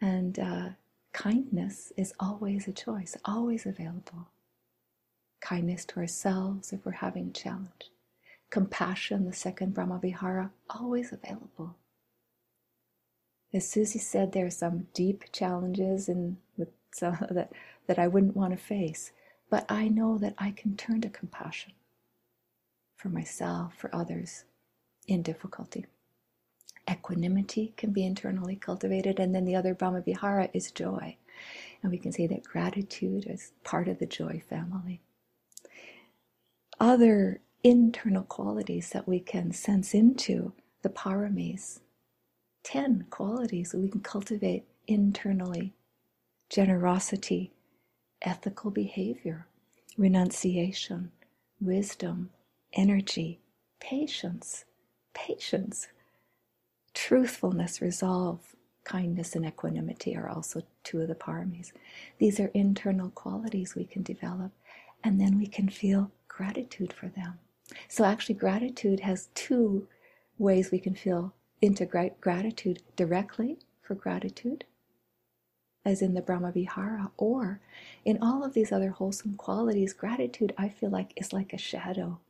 And 0.00 0.38
uh, 0.38 0.68
kindness 1.12 1.92
is 1.96 2.14
always 2.18 2.66
a 2.66 2.72
choice, 2.72 3.16
always 3.24 3.66
available. 3.66 4.28
Kindness 5.40 5.84
to 5.86 6.00
ourselves 6.00 6.72
if 6.72 6.84
we're 6.84 6.92
having 6.92 7.28
a 7.28 7.32
challenge. 7.32 7.90
Compassion, 8.50 9.26
the 9.26 9.32
second 9.32 9.74
Brahma 9.74 9.98
Vihara, 10.00 10.50
always 10.70 11.12
available. 11.12 11.76
As 13.52 13.68
Susie 13.68 13.98
said, 13.98 14.32
there 14.32 14.46
are 14.46 14.50
some 14.50 14.86
deep 14.94 15.24
challenges 15.32 16.08
and 16.08 16.38
with 16.56 16.68
some 16.92 17.18
that, 17.30 17.52
that 17.86 17.98
I 17.98 18.08
wouldn't 18.08 18.36
want 18.36 18.52
to 18.52 18.56
face, 18.56 19.12
but 19.50 19.70
I 19.70 19.88
know 19.88 20.16
that 20.16 20.34
I 20.38 20.50
can 20.50 20.76
turn 20.76 21.02
to 21.02 21.10
compassion 21.10 21.72
for 23.02 23.08
myself, 23.08 23.74
for 23.76 23.94
others 23.94 24.44
in 25.08 25.22
difficulty. 25.22 25.84
Equanimity 26.88 27.74
can 27.76 27.92
be 27.92 28.04
internally 28.06 28.54
cultivated, 28.54 29.18
and 29.18 29.34
then 29.34 29.44
the 29.44 29.56
other 29.56 29.74
Brahma 29.74 30.02
Vihara 30.02 30.48
is 30.54 30.70
joy. 30.70 31.16
And 31.82 31.90
we 31.90 31.98
can 31.98 32.12
say 32.12 32.28
that 32.28 32.44
gratitude 32.44 33.26
is 33.28 33.52
part 33.64 33.88
of 33.88 33.98
the 33.98 34.06
joy 34.06 34.42
family. 34.48 35.00
Other 36.78 37.40
internal 37.64 38.22
qualities 38.22 38.90
that 38.90 39.08
we 39.08 39.18
can 39.20 39.52
sense 39.52 39.94
into 39.94 40.52
the 40.82 40.88
paramis, 40.88 41.80
10 42.64 43.06
qualities 43.10 43.70
that 43.70 43.78
we 43.78 43.88
can 43.88 44.00
cultivate 44.00 44.64
internally 44.86 45.74
generosity, 46.50 47.52
ethical 48.20 48.70
behavior, 48.70 49.46
renunciation, 49.96 51.10
wisdom, 51.60 52.30
energy, 52.74 53.40
patience, 53.80 54.64
patience, 55.14 55.88
truthfulness, 56.94 57.80
resolve, 57.80 58.40
kindness, 58.84 59.34
and 59.34 59.46
equanimity 59.46 60.16
are 60.16 60.28
also 60.28 60.62
two 60.84 61.00
of 61.00 61.08
the 61.08 61.14
paramis. 61.14 61.72
These 62.18 62.40
are 62.40 62.50
internal 62.54 63.10
qualities 63.10 63.74
we 63.74 63.84
can 63.84 64.02
develop, 64.02 64.52
and 65.04 65.20
then 65.20 65.38
we 65.38 65.46
can 65.46 65.68
feel 65.68 66.10
gratitude 66.28 66.92
for 66.92 67.08
them. 67.08 67.38
So, 67.88 68.04
actually, 68.04 68.34
gratitude 68.36 69.00
has 69.00 69.28
two 69.34 69.88
ways 70.38 70.70
we 70.70 70.78
can 70.78 70.94
feel 70.94 71.34
gratitude 72.20 72.82
directly 72.96 73.58
for 73.82 73.94
gratitude, 73.94 74.64
as 75.84 76.02
in 76.02 76.14
the 76.14 76.22
Brahma 76.22 76.52
Vihara, 76.52 77.10
or 77.16 77.60
in 78.04 78.18
all 78.20 78.44
of 78.44 78.52
these 78.54 78.72
other 78.72 78.90
wholesome 78.90 79.34
qualities, 79.36 79.92
gratitude 79.92 80.52
I 80.58 80.68
feel 80.68 80.90
like 80.90 81.12
is 81.16 81.32
like 81.32 81.52
a 81.52 81.58
shadow 81.58 82.20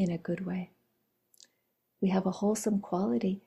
in 0.00 0.10
a 0.10 0.18
good 0.18 0.46
way. 0.46 0.70
We 2.00 2.10
have 2.10 2.26
a 2.26 2.30
wholesome 2.32 2.80
quality, 2.80 3.42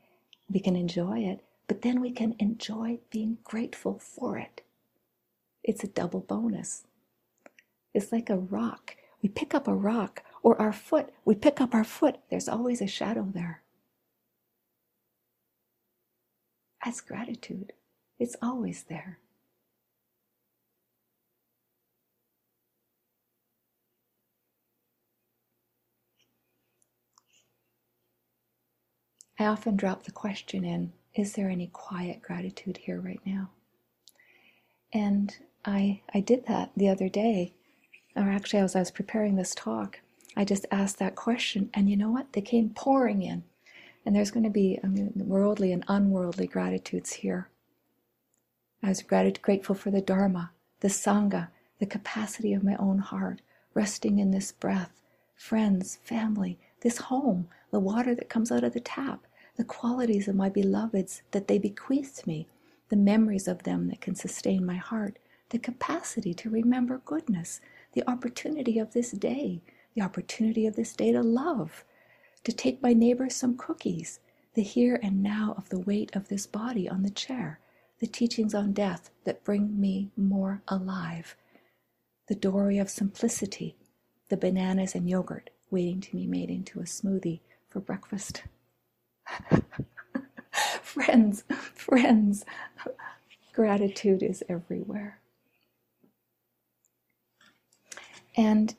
we 0.50 0.60
can 0.60 0.76
enjoy 0.76 1.20
it, 1.20 1.42
but 1.68 1.82
then 1.82 2.02
we 2.02 2.12
can 2.12 2.36
enjoy 2.40 3.00
being 3.12 3.40
grateful 3.44 4.00
for 4.00 4.38
it. 4.38 4.62
It's 5.64 5.84
a 5.84 5.88
double 5.88 6.22
bonus. 6.22 6.86
It's 7.94 8.12
like 8.12 8.30
a 8.30 8.38
rock. 8.38 8.98
We 9.22 9.30
pick 9.30 9.56
up 9.56 9.68
a 9.68 9.76
rock, 9.76 10.24
or 10.44 10.62
our 10.62 10.74
foot, 10.74 11.12
we 11.26 11.36
pick 11.36 11.62
up 11.62 11.74
our 11.76 11.86
foot, 11.86 12.18
there's 12.30 12.50
always 12.50 12.82
a 12.82 12.88
shadow 12.88 13.28
there. 13.34 13.62
As 16.86 17.02
gratitude, 17.02 17.74
it's 18.20 18.36
always 18.42 18.84
there. 18.84 19.20
I 29.44 29.48
often 29.48 29.76
drop 29.76 30.04
the 30.04 30.12
question 30.12 30.64
in 30.64 30.94
Is 31.16 31.34
there 31.34 31.50
any 31.50 31.68
quiet 31.68 32.22
gratitude 32.22 32.78
here 32.78 33.02
right 33.02 33.20
now? 33.26 33.50
And 34.94 35.36
I, 35.66 36.00
I 36.14 36.22
did 36.22 36.46
that 36.46 36.72
the 36.78 36.88
other 36.88 37.10
day, 37.10 37.54
or 38.16 38.30
actually, 38.30 38.60
as 38.60 38.74
I 38.74 38.80
was 38.80 38.92
preparing 38.92 39.36
this 39.36 39.54
talk, 39.54 40.00
I 40.38 40.46
just 40.46 40.66
asked 40.72 40.98
that 41.00 41.16
question, 41.16 41.70
and 41.74 41.90
you 41.90 41.98
know 41.98 42.10
what? 42.10 42.32
They 42.32 42.40
came 42.40 42.70
pouring 42.70 43.22
in. 43.22 43.44
And 44.06 44.16
there's 44.16 44.32
going 44.32 44.46
to 44.46 44.50
be 44.50 44.80
worldly 45.16 45.74
and 45.74 45.84
unworldly 45.90 46.48
gratitudes 46.48 47.12
here. 47.12 47.50
I 48.82 48.90
was 48.90 49.04
grateful 49.04 49.76
for 49.76 49.92
the 49.92 50.02
Dharma, 50.02 50.52
the 50.80 50.88
Sangha, 50.88 51.50
the 51.80 51.86
capacity 51.86 52.54
of 52.54 52.64
my 52.64 52.78
own 52.78 53.00
heart, 53.00 53.42
resting 53.74 54.20
in 54.20 54.32
this 54.32 54.54
breath, 54.54 55.02
friends, 55.36 55.98
family, 56.02 56.60
this 56.80 56.98
home, 56.98 57.50
the 57.72 57.80
water 57.80 58.16
that 58.16 58.30
comes 58.30 58.50
out 58.50 58.64
of 58.64 58.74
the 58.74 58.80
tap, 58.80 59.26
the 59.56 59.64
qualities 59.64 60.28
of 60.28 60.36
my 60.36 60.50
beloveds 60.50 61.22
that 61.32 61.48
they 61.48 61.58
bequeathed 61.58 62.26
me, 62.26 62.48
the 62.90 62.96
memories 62.96 63.48
of 63.48 63.64
them 63.64 63.88
that 63.88 64.02
can 64.02 64.16
sustain 64.16 64.66
my 64.66 64.76
heart, 64.76 65.20
the 65.50 65.60
capacity 65.60 66.34
to 66.34 66.50
remember 66.50 67.02
goodness, 67.06 67.62
the 67.94 68.08
opportunity 68.10 68.80
of 68.80 68.94
this 68.94 69.12
day, 69.12 69.62
the 69.96 70.02
opportunity 70.02 70.66
of 70.66 70.76
this 70.76 70.96
day 70.96 71.12
to 71.12 71.22
love, 71.22 71.86
to 72.44 72.52
take 72.52 72.82
my 72.82 72.94
neighbor 72.94 73.30
some 73.30 73.56
cookies, 73.56 74.20
the 74.56 74.64
here 74.64 75.00
and 75.02 75.22
now 75.22 75.54
of 75.58 75.70
the 75.70 75.80
weight 75.80 76.16
of 76.16 76.28
this 76.28 76.46
body 76.48 76.90
on 76.90 77.04
the 77.04 77.10
chair, 77.10 77.60
the 78.00 78.08
teachings 78.08 78.54
on 78.54 78.74
death 78.74 79.12
that 79.24 79.44
bring 79.44 79.80
me 79.80 80.10
more 80.18 80.62
alive, 80.68 81.36
the 82.28 82.36
dory 82.36 82.78
of 82.78 82.90
simplicity, 82.90 83.76
the 84.30 84.38
bananas 84.38 84.96
and 84.96 85.10
yogurt 85.10 85.50
waiting 85.70 86.02
to 86.02 86.12
be 86.16 86.28
made 86.28 86.50
into 86.50 86.80
a 86.80 86.84
smoothie 86.84 87.40
for 87.70 87.80
breakfast. 87.80 88.44
friends, 90.82 91.44
friends, 91.74 92.46
gratitude 93.54 94.24
is 94.24 94.44
everywhere. 94.50 95.20
And 98.36 98.76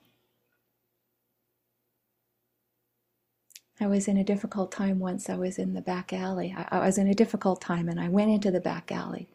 I 3.81 3.87
was 3.87 4.09
in 4.09 4.17
a 4.17 4.25
difficult 4.25 4.73
time 4.73 4.99
once. 4.99 5.29
I 5.29 5.37
was 5.37 5.59
in 5.59 5.75
the 5.75 5.83
back 5.83 6.13
alley. 6.13 6.55
I, 6.57 6.79
I, 6.79 6.87
was 6.87 6.99
in 6.99 7.09
a 7.09 7.15
difficult 7.15 7.61
time 7.61 7.89
and 7.89 8.01
I 8.01 8.09
went 8.09 8.31
into 8.31 8.51
the 8.51 8.61
back 8.61 8.93
alley. 8.93 9.29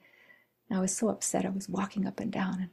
And 0.69 0.77
I 0.77 0.81
was 0.81 0.95
so 0.95 1.09
upset. 1.09 1.45
I 1.45 1.49
was 1.49 1.69
walking 1.69 2.07
up 2.07 2.19
and 2.19 2.31
down 2.31 2.55
and 2.55 2.69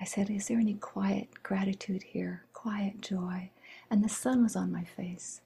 I 0.00 0.04
said, 0.04 0.30
Is 0.30 0.48
there 0.48 0.58
any 0.58 0.74
quiet 0.74 1.42
gratitude 1.42 2.02
here? 2.02 2.44
Quiet 2.52 3.00
joy? 3.02 3.50
And 3.90 4.04
the 4.04 4.08
sun 4.08 4.42
was 4.42 4.56
on 4.56 4.72
my 4.72 4.84
face. 4.84 5.40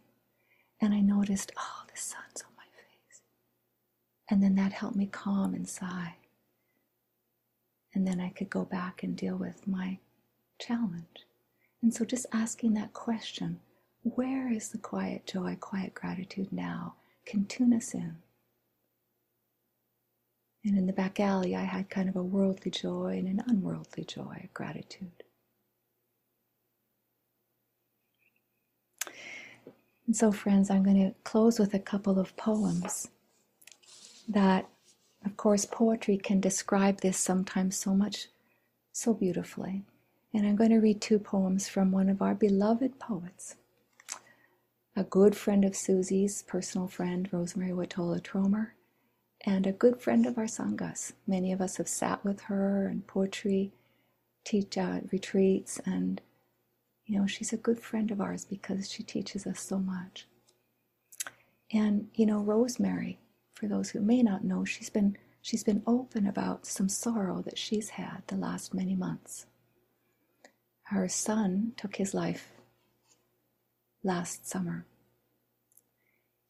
And 0.81 0.95
I 0.95 1.01
noticed, 1.01 1.53
Oh, 1.59 1.83
the 1.93 2.01
sun's 2.01 2.43
on 2.43 2.53
my 2.57 2.65
face. 2.65 3.21
And 4.31 4.43
then 4.43 4.55
that 4.57 4.73
helped 4.73 4.97
me 4.97 5.07
calm 5.07 5.55
and 5.55 5.69
sigh. 5.69 6.17
And 7.95 8.07
then 8.07 8.21
I 8.21 8.31
could 8.31 8.51
go 8.51 8.65
back 8.65 9.03
and 9.03 9.17
deal 9.17 9.37
with 9.37 9.67
my 9.67 9.99
challenge. 10.61 11.27
And 11.83 11.93
so 11.95 12.05
just 12.05 12.27
asking 12.33 12.75
that 12.75 12.93
question 12.93 13.61
where 14.03 14.51
is 14.51 14.69
the 14.69 14.79
quiet 14.79 15.27
joy, 15.27 15.57
quiet 15.61 15.95
gratitude 15.95 16.53
now? 16.53 16.95
Can 17.27 17.45
tune 17.47 17.75
us 17.75 17.95
in. 17.95 18.17
And 20.65 20.79
in 20.79 20.87
the 20.87 20.93
back 20.93 21.21
alley, 21.21 21.55
I 21.57 21.65
had 21.65 21.91
kind 21.91 22.09
of 22.09 22.17
a 22.17 22.23
worldly 22.23 22.71
joy 22.71 23.17
and 23.19 23.29
an 23.29 23.43
unworldly 23.47 24.05
joy, 24.05 24.49
gratitude. 24.55 25.25
And 30.09 30.17
so, 30.17 30.33
friends, 30.33 30.71
I'm 30.71 30.83
going 30.83 30.97
to 30.97 31.15
close 31.23 31.59
with 31.59 31.75
a 31.75 31.79
couple 31.79 32.19
of 32.19 32.35
poems 32.39 33.09
that, 34.27 34.67
of 35.23 35.37
course, 35.37 35.67
poetry 35.67 36.17
can 36.17 36.41
describe 36.41 37.03
this 37.03 37.19
sometimes 37.19 37.77
so 37.77 37.93
much, 37.93 38.29
so 38.91 39.13
beautifully. 39.13 39.85
And 40.33 40.47
I'm 40.47 40.57
going 40.57 40.71
to 40.71 40.79
read 40.79 41.03
two 41.03 41.19
poems 41.19 41.69
from 41.69 41.93
one 41.93 42.09
of 42.09 42.23
our 42.23 42.35
beloved 42.35 42.99
poets, 42.99 43.57
a 44.97 45.05
good 45.05 45.37
friend 45.37 45.63
of 45.63 45.77
Susie's, 45.77 46.43
personal 46.43 46.89
friend, 46.89 47.31
Rosemerry 47.31 47.73
Wahtola 47.73 48.23
Trommer, 48.23 48.69
and 49.43 49.67
a 49.67 49.73
good 49.73 50.01
friend 50.01 50.25
of 50.25 50.39
our 50.39 50.45
Sanghas. 50.47 51.13
Many 51.27 51.53
of 51.53 51.61
us 51.61 51.77
have 51.77 51.89
sat 51.89 52.25
with 52.25 52.41
her 52.45 52.87
and 52.87 53.07
poetry 53.07 53.73
teach 54.45 54.79
uh, 54.79 55.01
retreats, 55.13 55.79
and 55.85 56.23
you 57.09 57.19
know, 57.19 57.27
she's 57.27 57.55
a 57.55 57.57
good 57.57 57.81
friend 57.81 58.11
of 58.11 58.21
ours 58.21 58.45
because 58.45 58.91
she 58.91 59.03
teaches 59.03 59.47
us 59.47 59.61
so 59.61 59.79
much. 59.79 60.27
And 61.73 62.09
you 62.15 62.27
know, 62.27 62.41
Rosemerry, 62.41 63.17
for 63.55 63.67
those 63.67 63.91
who 63.91 64.01
may 64.01 64.23
not 64.23 64.45
know, 64.45 64.65
she's 64.65 64.91
been 64.91 65.17
she's 65.41 65.65
been 65.65 65.83
open 65.87 66.27
about 66.27 66.67
some 66.67 66.89
sorrow 66.89 67.43
that 67.43 67.59
she's 67.59 67.91
had 67.91 68.23
the 68.27 68.37
last 68.37 68.75
many 68.75 68.95
months. 68.95 69.47
Her 70.85 71.09
son 71.09 71.73
took 71.77 71.97
his 71.97 72.13
life 72.13 72.53
last 74.03 74.47
summer. 74.47 74.85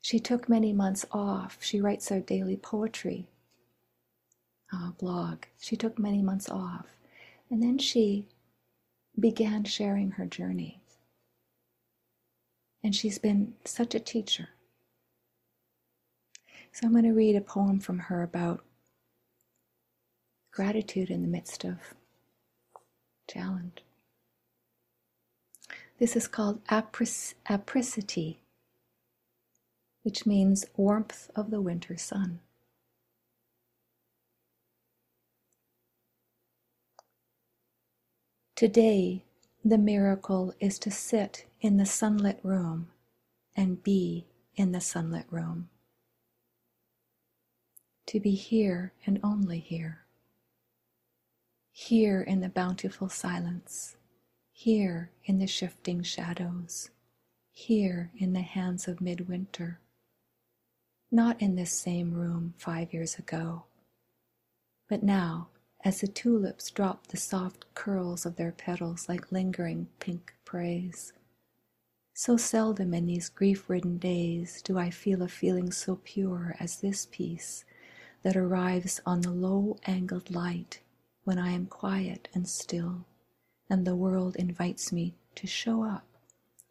She 0.00 0.18
took 0.18 0.48
many 0.48 0.72
months 0.72 1.04
off. 1.12 1.59
She 1.61 1.80
writes 1.80 2.11
a 2.11 2.20
daily 2.20 2.56
poetry 2.56 3.26
uh, 4.72 4.90
blog. 4.92 5.44
She 5.61 5.76
took 5.76 5.98
many 5.98 6.22
months 6.22 6.48
off. 6.48 6.86
And 7.50 7.62
then 7.62 7.78
she 7.78 8.26
began 9.18 9.64
sharing 9.64 10.12
her 10.12 10.26
journey. 10.26 10.80
And 12.82 12.94
she's 12.94 13.18
been 13.18 13.54
such 13.64 13.94
a 13.94 14.00
teacher. 14.00 14.50
So 16.72 16.86
I'm 16.86 16.92
going 16.92 17.04
to 17.04 17.12
read 17.12 17.34
a 17.36 17.40
poem 17.40 17.80
from 17.80 17.98
her 17.98 18.22
about 18.22 18.64
gratitude 20.52 21.10
in 21.10 21.22
the 21.22 21.28
midst 21.28 21.64
of 21.64 21.78
challenge. 23.28 23.82
This 25.98 26.14
is 26.14 26.28
called 26.28 26.60
apricity, 26.70 28.40
which 30.04 30.26
means 30.26 30.64
warmth 30.76 31.30
of 31.34 31.50
the 31.50 31.60
winter 31.60 31.96
sun. 31.96 32.40
Today, 38.59 39.22
the 39.64 39.78
miracle 39.78 40.52
is 40.59 40.80
to 40.80 40.90
sit 40.90 41.46
in 41.61 41.76
the 41.76 41.86
sunlit 41.86 42.40
room 42.42 42.88
and 43.54 43.80
be 43.84 44.26
in 44.56 44.72
the 44.72 44.80
sunlit 44.80 45.26
room. 45.30 45.68
To 48.06 48.18
be 48.18 48.32
here 48.32 48.94
and 49.06 49.20
only 49.22 49.61
here. 49.61 50.00
Here 51.70 52.20
in 52.20 52.40
the 52.40 52.48
bountiful 52.48 53.09
silence. 53.09 53.94
Here 54.50 55.12
in 55.24 55.38
the 55.38 55.46
shifting 55.46 56.02
shadows. 56.02 56.90
Here 57.52 58.11
in 58.18 58.32
the 58.32 58.40
hands 58.40 58.88
of 58.88 59.00
midwinter. 59.00 59.78
Not 61.12 61.40
in 61.40 61.54
this 61.54 61.70
same 61.70 62.12
room 62.12 62.54
five 62.59 62.92
years 62.92 63.20
ago, 63.20 63.66
but 64.88 65.04
now 65.04 65.46
as 65.84 66.00
the 66.00 66.08
tulips 66.08 66.70
drop 66.70 67.06
the 67.06 67.16
soft 67.16 67.64
curls 67.74 68.26
of 68.26 68.36
their 68.36 68.52
petals 68.52 69.08
like 69.08 69.30
lingering 69.30 69.88
pink 70.00 70.34
praise. 70.44 71.12
So 72.14 72.36
seldom 72.36 72.94
in 72.94 73.06
these 73.06 73.28
grief 73.28 73.70
ridden 73.70 73.98
days 73.98 74.60
do 74.62 74.76
I 74.76 74.90
feel 74.90 75.22
a 75.22 75.28
feeling 75.28 75.70
so 75.70 76.00
pure 76.02 76.56
as 76.58 76.80
this 76.80 77.06
peace 77.10 77.64
that 78.22 78.36
arrives 78.36 79.00
on 79.06 79.20
the 79.20 79.30
low 79.30 79.78
angled 79.86 80.30
light 80.34 80.80
when 81.24 81.38
I 81.38 81.52
am 81.52 81.66
quiet 81.66 82.28
and 82.34 82.48
still, 82.48 83.06
and 83.70 83.86
the 83.86 83.94
world 83.94 84.34
invites 84.36 84.92
me 84.92 85.14
to 85.36 85.46
show 85.46 85.84
up 85.84 86.06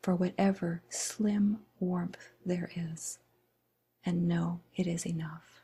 for 0.02 0.16
whatever 0.16 0.82
slim 0.90 1.60
warmth 1.80 2.32
there 2.46 2.70
is, 2.76 3.20
and 4.06 4.28
know 4.28 4.60
it 4.76 4.88
is 4.88 5.06
enough. 5.06 5.57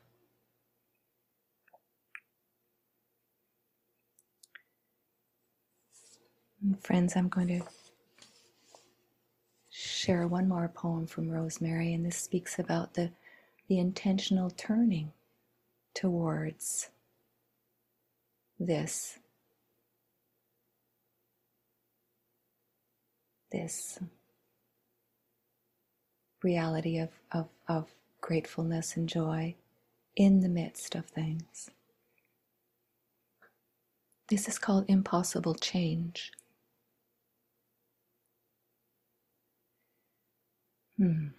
Friends, 6.82 7.16
I'm 7.16 7.30
going 7.30 7.50
to 7.50 7.62
share 9.70 10.28
one 10.28 10.48
more 10.48 10.70
poem 10.70 11.08
from 11.08 11.30
Rosemerry, 11.30 11.94
and 11.94 12.06
this 12.06 12.18
speaks 12.18 12.58
about 12.60 12.94
the, 12.94 13.12
the 13.68 13.80
intentional 13.80 14.50
turning 14.50 15.12
towards 15.94 16.90
this. 18.60 19.20
This 23.52 24.00
reality 26.44 26.98
of, 27.00 27.10
of, 27.32 27.50
of 27.68 27.92
gratefulness 28.22 28.98
and 28.98 29.10
joy 29.10 29.56
in 30.16 30.42
the 30.42 30.50
midst 30.50 30.96
of 30.96 31.06
things. 31.08 31.72
This 34.30 34.48
is 34.48 34.60
called 34.60 34.86
impossible 34.88 35.56
change. 35.56 36.32
Hmm. 40.98 41.30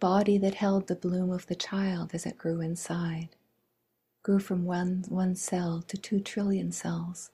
Body 0.00 0.38
that 0.38 0.54
held 0.54 0.86
the 0.86 0.96
bloom 0.96 1.30
of 1.30 1.46
the 1.46 1.54
child 1.54 2.10
as 2.14 2.26
it 2.26 2.38
grew 2.38 2.60
inside, 2.60 3.30
grew 4.22 4.38
from 4.38 4.64
one, 4.64 5.04
one 5.08 5.34
cell 5.34 5.82
to 5.88 5.96
two 5.96 6.20
trillion 6.20 6.72
cells. 6.72 7.30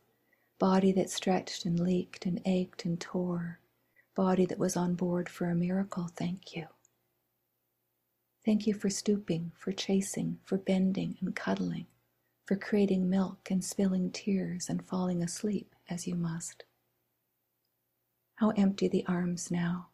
Body 0.58 0.92
that 0.92 1.10
stretched 1.10 1.64
and 1.64 1.80
leaked 1.80 2.26
and 2.26 2.40
ached 2.44 2.84
and 2.84 3.00
tore. 3.00 3.60
Body 4.14 4.44
that 4.46 4.58
was 4.58 4.76
on 4.76 4.94
board 4.94 5.28
for 5.28 5.50
a 5.50 5.54
miracle. 5.54 6.08
Thank 6.16 6.54
you. 6.54 6.66
Thank 8.44 8.66
you 8.66 8.74
for 8.74 8.90
stooping, 8.90 9.52
for 9.56 9.72
chasing, 9.72 10.38
for 10.44 10.58
bending 10.58 11.16
and 11.20 11.34
cuddling, 11.34 11.86
for 12.44 12.56
creating 12.56 13.08
milk 13.08 13.50
and 13.50 13.64
spilling 13.64 14.10
tears 14.10 14.68
and 14.68 14.84
falling 14.84 15.22
asleep 15.22 15.74
as 15.88 16.06
you 16.06 16.16
must. 16.16 16.64
How 18.36 18.50
empty 18.50 18.88
the 18.88 19.06
arms 19.06 19.50
now 19.50 19.88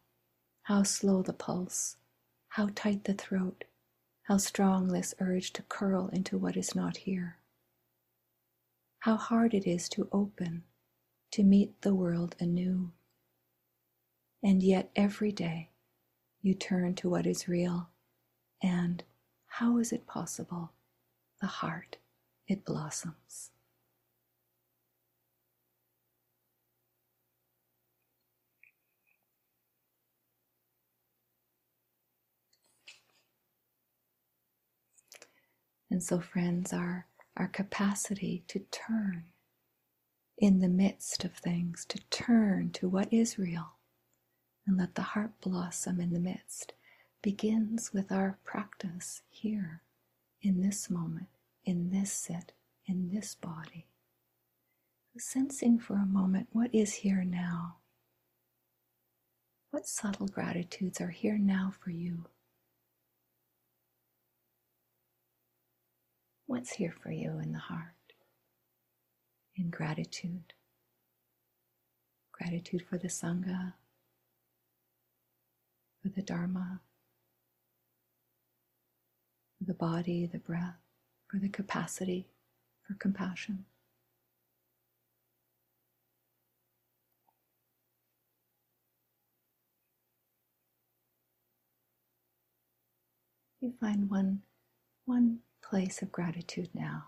how 0.69 0.83
slow 0.83 1.23
the 1.23 1.33
pulse, 1.33 1.97
how 2.49 2.69
tight 2.75 3.05
the 3.05 3.13
throat, 3.15 3.63
how 4.27 4.37
strong 4.37 4.89
this 4.89 5.15
urge 5.19 5.51
to 5.51 5.63
curl 5.63 6.09
into 6.09 6.37
what 6.37 6.55
is 6.55 6.75
not 6.75 6.95
here. 6.95 7.37
How 8.99 9.15
hard 9.15 9.55
it 9.55 9.65
is 9.65 9.89
to 9.89 10.07
open, 10.11 10.65
to 11.31 11.43
meet 11.43 11.81
the 11.81 11.95
world 11.95 12.35
anew. 12.39 12.91
And 14.43 14.61
yet 14.61 14.91
every 14.95 15.31
day 15.31 15.71
you 16.43 16.53
turn 16.53 16.93
to 16.97 17.09
what 17.09 17.25
is 17.25 17.47
real, 17.47 17.89
and 18.61 19.03
how 19.47 19.79
is 19.79 19.91
it 19.91 20.05
possible? 20.05 20.73
The 21.41 21.47
heart, 21.47 21.97
it 22.47 22.63
blossoms. 22.63 23.49
And 35.89 36.03
so, 36.03 36.19
friends, 36.19 36.71
our, 36.73 37.07
our 37.35 37.47
capacity 37.47 38.43
to 38.47 38.59
turn 38.71 39.25
in 40.37 40.59
the 40.59 40.69
midst 40.69 41.25
of 41.25 41.33
things, 41.33 41.85
to 41.89 41.99
turn 42.09 42.71
to 42.71 42.87
what 42.87 43.11
is 43.11 43.37
real 43.39 43.73
and 44.65 44.77
let 44.77 44.95
the 44.95 45.01
heart 45.01 45.31
blossom 45.41 45.99
in 45.99 46.13
the 46.13 46.19
midst, 46.19 46.73
begins 47.21 47.91
with 47.93 48.11
our 48.11 48.37
practice 48.43 49.23
here, 49.29 49.81
in 50.41 50.61
this 50.61 50.89
moment, 50.89 51.27
in 51.65 51.89
this 51.89 52.11
sit, 52.13 52.53
in 52.85 53.09
this 53.13 53.35
body. 53.35 53.87
Sensing 55.17 55.79
for 55.79 55.95
a 55.95 56.05
moment 56.05 56.47
what 56.53 56.73
is 56.73 56.93
here 56.93 57.25
now. 57.25 57.77
What 59.71 59.85
subtle 59.85 60.27
gratitudes 60.27 61.01
are 61.01 61.09
here 61.09 61.37
now 61.37 61.73
for 61.83 61.91
you? 61.91 62.25
What's 66.49 66.71
here 66.71 66.95
for 67.03 67.11
you 67.11 67.37
in 67.43 67.51
the 67.51 67.59
heart? 67.59 67.93
In 69.55 69.69
gratitude. 69.69 70.53
Gratitude 72.31 72.81
for 72.89 72.97
the 72.97 73.07
Sangha, 73.07 73.73
for 76.01 76.09
the 76.09 76.23
Dharma, 76.23 76.81
for 79.59 79.65
the 79.65 79.75
body, 79.75 80.25
the 80.25 80.39
breath, 80.39 80.79
for 81.27 81.37
the 81.37 81.49
capacity 81.49 82.25
for 82.81 82.95
compassion. 82.95 83.65
You 93.61 93.71
find 93.79 94.09
one, 94.09 94.41
one 95.05 95.41
place 95.63 96.01
of 96.01 96.11
gratitude 96.11 96.69
now 96.73 97.05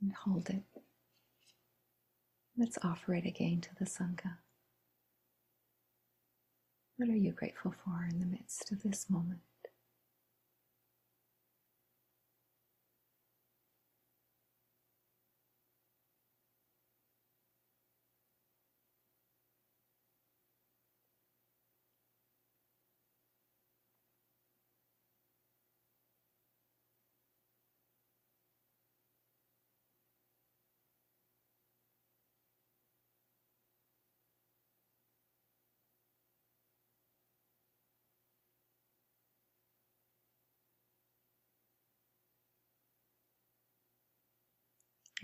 and 0.00 0.12
hold 0.12 0.50
it. 0.50 0.62
Let's 2.58 2.78
offer 2.82 3.14
it 3.14 3.26
again 3.26 3.60
to 3.62 3.70
the 3.78 3.86
Sangha. 3.86 4.38
What 6.96 7.08
are 7.10 7.16
you 7.16 7.32
grateful 7.32 7.74
for 7.84 8.06
in 8.10 8.20
the 8.20 8.26
midst 8.26 8.72
of 8.72 8.82
this 8.82 9.10
moment? 9.10 9.40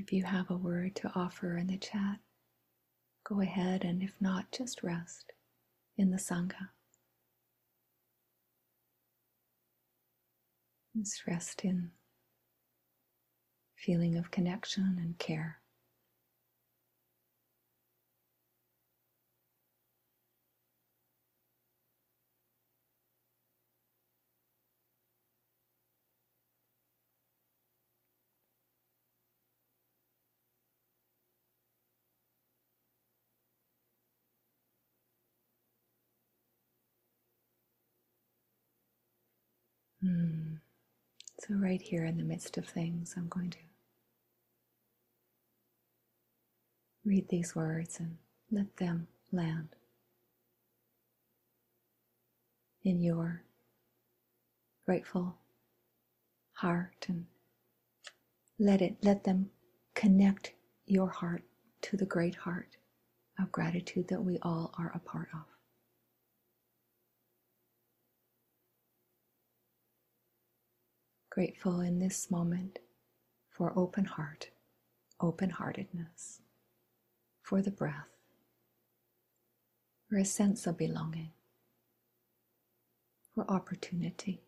If 0.02 0.12
you 0.12 0.24
have 0.24 0.50
a 0.50 0.56
word 0.56 0.96
to 0.96 1.12
offer 1.14 1.56
in 1.56 1.68
the 1.68 1.78
chat, 1.78 2.18
go 3.24 3.40
ahead, 3.40 3.84
and 3.84 4.02
if 4.02 4.20
not, 4.20 4.50
just 4.50 4.82
rest 4.82 5.32
in 5.96 6.10
the 6.10 6.16
Sangha. 6.16 6.70
Just 10.96 11.24
rest 11.28 11.64
in 11.64 11.92
feeling 13.76 14.16
of 14.18 14.32
connection 14.32 14.98
and 15.00 15.16
care. 15.18 15.60
Hmm. 40.02 40.56
Right 41.52 41.82
here 41.82 42.06
in 42.06 42.18
the 42.18 42.24
midst 42.24 42.58
of 42.58 42.66
things, 42.66 43.14
I'm 43.16 43.28
going 43.28 43.50
to 43.50 43.58
read 47.04 47.28
these 47.28 47.54
words 47.56 48.00
and 48.00 48.18
let 48.50 48.76
them 48.78 49.08
land 49.32 49.70
in 52.84 53.02
your 53.02 53.44
grateful 54.86 55.36
heart 56.54 57.06
and 57.08 57.26
let 58.58 58.82
it 58.82 58.96
let 59.02 59.24
them 59.24 59.50
connect 59.94 60.54
your 60.86 61.10
heart 61.10 61.44
to 61.82 61.96
the 61.98 62.06
great 62.06 62.36
heart 62.36 62.76
of 63.40 63.52
gratitude 63.52 64.08
that 64.08 64.24
we 64.24 64.38
all 64.42 64.74
are 64.78 64.92
a 64.94 65.00
part 65.00 65.28
of. 65.34 65.51
Grateful 71.32 71.80
in 71.80 71.98
this 71.98 72.30
moment 72.30 72.78
for 73.48 73.72
open 73.74 74.04
heart, 74.04 74.50
open 75.18 75.48
heartedness, 75.48 76.42
for 77.40 77.62
the 77.62 77.70
breath, 77.70 78.10
for 80.06 80.18
a 80.18 80.26
sense 80.26 80.66
of 80.66 80.76
belonging, 80.76 81.30
for 83.34 83.50
opportunity, 83.50 84.42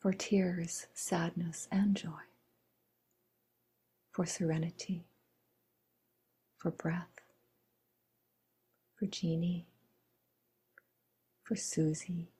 for 0.00 0.12
tears, 0.12 0.88
sadness, 0.92 1.68
and 1.70 1.96
joy, 1.96 2.26
for 4.10 4.26
serenity, 4.26 5.04
for 6.58 6.72
breath, 6.72 7.20
for 8.96 9.06
Jeannie, 9.06 9.68
for 11.44 11.54
Susie, 11.54 12.32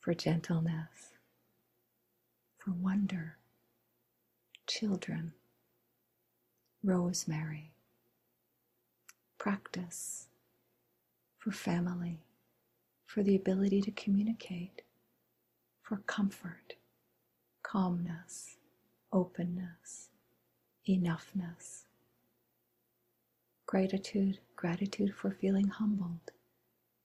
for 0.00 0.14
gentleness 0.14 1.15
for 2.66 2.72
wonder, 2.72 3.36
children, 4.66 5.32
rosemary, 6.82 7.70
practice, 9.38 10.26
for 11.38 11.52
family, 11.52 12.18
for 13.06 13.22
the 13.22 13.36
ability 13.36 13.80
to 13.82 13.92
communicate, 13.92 14.82
for 15.80 15.98
comfort, 16.08 16.74
calmness, 17.62 18.56
openness, 19.12 20.10
enoughness. 20.88 21.84
Gratitude, 23.66 24.40
gratitude 24.56 25.14
for 25.14 25.30
feeling 25.30 25.68
humbled, 25.68 26.32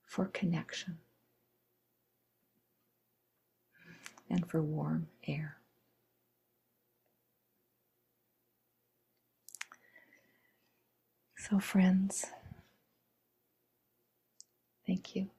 for 0.04 0.26
connection. 0.26 0.98
and 4.32 4.50
for 4.50 4.62
warm 4.62 5.08
air. 5.28 5.58
So, 11.36 11.58
friends, 11.60 12.24
thank 14.86 15.14
you. 15.16 15.30